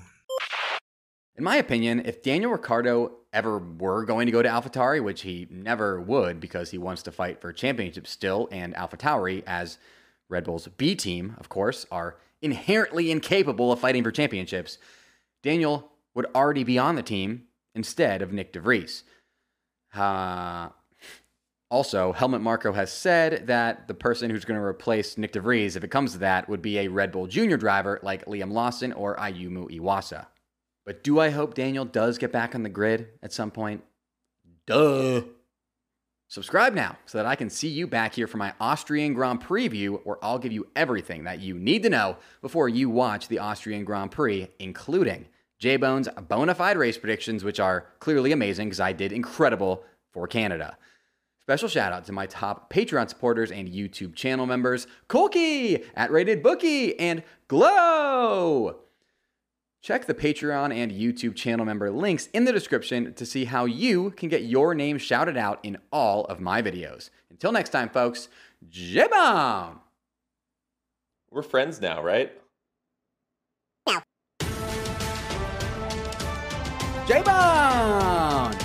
In 1.38 1.44
my 1.44 1.58
opinion, 1.58 2.02
if 2.06 2.24
Daniel 2.24 2.52
Ricciardo 2.54 3.12
ever 3.34 3.58
were 3.60 4.06
going 4.06 4.26
to 4.26 4.32
go 4.32 4.42
to 4.42 4.48
AlphaTauri, 4.48 5.04
which 5.04 5.24
he 5.24 5.46
never 5.52 6.00
would 6.00 6.40
because 6.40 6.72
he 6.72 6.78
wants 6.78 7.04
to 7.04 7.12
fight 7.12 7.42
for 7.42 7.52
championships 7.52 8.10
still, 8.10 8.48
and 8.54 8.74
AlphaTauri, 8.76 9.44
as 9.46 9.78
Red 10.30 10.46
Bull's 10.46 10.68
B 10.78 10.96
team, 10.96 11.36
of 11.38 11.50
course, 11.50 11.86
are 11.92 12.16
inherently 12.42 13.12
incapable 13.12 13.70
of 13.72 13.80
fighting 13.82 14.02
for 14.04 14.12
championships, 14.12 14.78
Daniel 15.44 15.92
would 16.14 16.26
already 16.34 16.64
be 16.64 16.80
on 16.80 16.96
the 16.96 17.04
team 17.04 17.44
instead 17.74 18.22
of 18.22 18.32
Nyck 18.32 18.54
de 18.54 18.62
Vries. 18.62 19.04
Uh, 19.94 20.70
also, 21.70 22.14
Helmut 22.14 22.42
Marko 22.42 22.72
has 22.72 22.94
said 22.94 23.48
that 23.48 23.90
the 23.90 23.94
person 23.94 24.30
who's 24.30 24.46
going 24.46 24.58
to 24.60 24.66
replace 24.66 25.16
Nyck 25.16 25.34
de 25.34 25.42
Vries, 25.42 25.76
if 25.76 25.84
it 25.84 25.92
comes 25.92 26.14
to 26.14 26.20
that, 26.20 26.48
would 26.48 26.62
be 26.62 26.80
a 26.80 26.88
Red 26.88 27.12
Bull 27.12 27.28
junior 27.28 27.58
driver 27.58 28.00
like 28.04 28.24
Liam 28.26 28.52
Lawson 28.54 28.94
or 28.94 29.18
Ayumu 29.18 29.70
Iwasa. 29.78 30.28
But 30.86 31.04
do 31.04 31.20
I 31.20 31.30
hope 31.32 31.56
Daniel 31.56 31.84
does 31.84 32.18
get 32.20 32.32
back 32.32 32.54
on 32.54 32.62
the 32.64 32.70
grid 32.70 33.10
at 33.24 33.34
some 33.34 33.50
point? 33.52 33.84
Duh. 34.68 35.24
Subscribe 36.28 36.74
now 36.74 36.98
so 37.06 37.18
that 37.18 37.26
I 37.26 37.36
can 37.36 37.50
see 37.50 37.68
you 37.68 37.88
back 37.88 38.14
here 38.16 38.28
for 38.28 38.38
my 38.38 38.54
Austrian 38.60 39.14
Grand 39.14 39.42
Prix 39.42 39.68
view, 39.70 40.02
where 40.04 40.24
I'll 40.24 40.40
give 40.40 40.52
you 40.52 40.68
everything 40.76 41.24
that 41.24 41.40
you 41.40 41.56
need 41.58 41.84
to 41.84 41.90
know 41.90 42.18
before 42.42 42.70
you 42.70 42.90
watch 42.90 43.28
the 43.28 43.40
Austrian 43.40 43.84
Grand 43.84 44.12
Prix, 44.12 44.48
including 44.60 45.28
J 45.60 45.78
Bone's 45.78 46.10
bona 46.28 46.56
fide 46.56 46.78
race 46.78 46.98
predictions, 46.98 47.44
which 47.44 47.60
are 47.60 47.86
clearly 48.00 48.32
amazing 48.32 48.68
because 48.70 48.80
I 48.80 48.92
did 48.94 49.12
incredible 49.12 49.84
for 50.14 50.28
Canada. 50.28 50.78
Special 51.44 51.70
shout 51.70 51.94
out 51.94 52.06
to 52.06 52.12
my 52.12 52.26
top 52.26 52.74
Patreon 52.74 53.08
supporters 53.08 53.52
and 53.52 53.68
YouTube 53.68 54.16
channel 54.16 54.48
members, 54.48 54.88
Colkey 55.08 55.86
at 55.96 56.10
Rated 56.12 56.42
Bookie 56.42 57.00
and 57.00 57.22
Glow. 57.48 58.78
Check 59.86 60.06
the 60.06 60.16
Patreon 60.16 60.74
and 60.74 60.92
YouTube 60.92 61.36
channel 61.36 61.64
member 61.64 61.92
links 61.92 62.26
in 62.34 62.44
the 62.46 62.52
description 62.52 63.14
to 63.14 63.24
see 63.24 63.46
how 63.46 63.66
you 63.66 64.10
can 64.18 64.30
get 64.30 64.42
your 64.42 64.74
name 64.74 64.98
shouted 64.98 65.38
out 65.38 65.60
in 65.62 65.78
all 65.92 66.26
of 66.26 66.40
my 66.40 66.60
videos. 66.64 67.12
Until 67.30 67.52
next 67.52 67.70
time, 67.70 67.90
folks, 67.90 68.28
J 68.68 69.06
Bone! 69.08 69.76
We're 71.30 71.44
friends 71.44 71.80
now, 71.80 72.02
right? 72.02 72.32
J 77.06 77.22
Bone! 77.22 78.65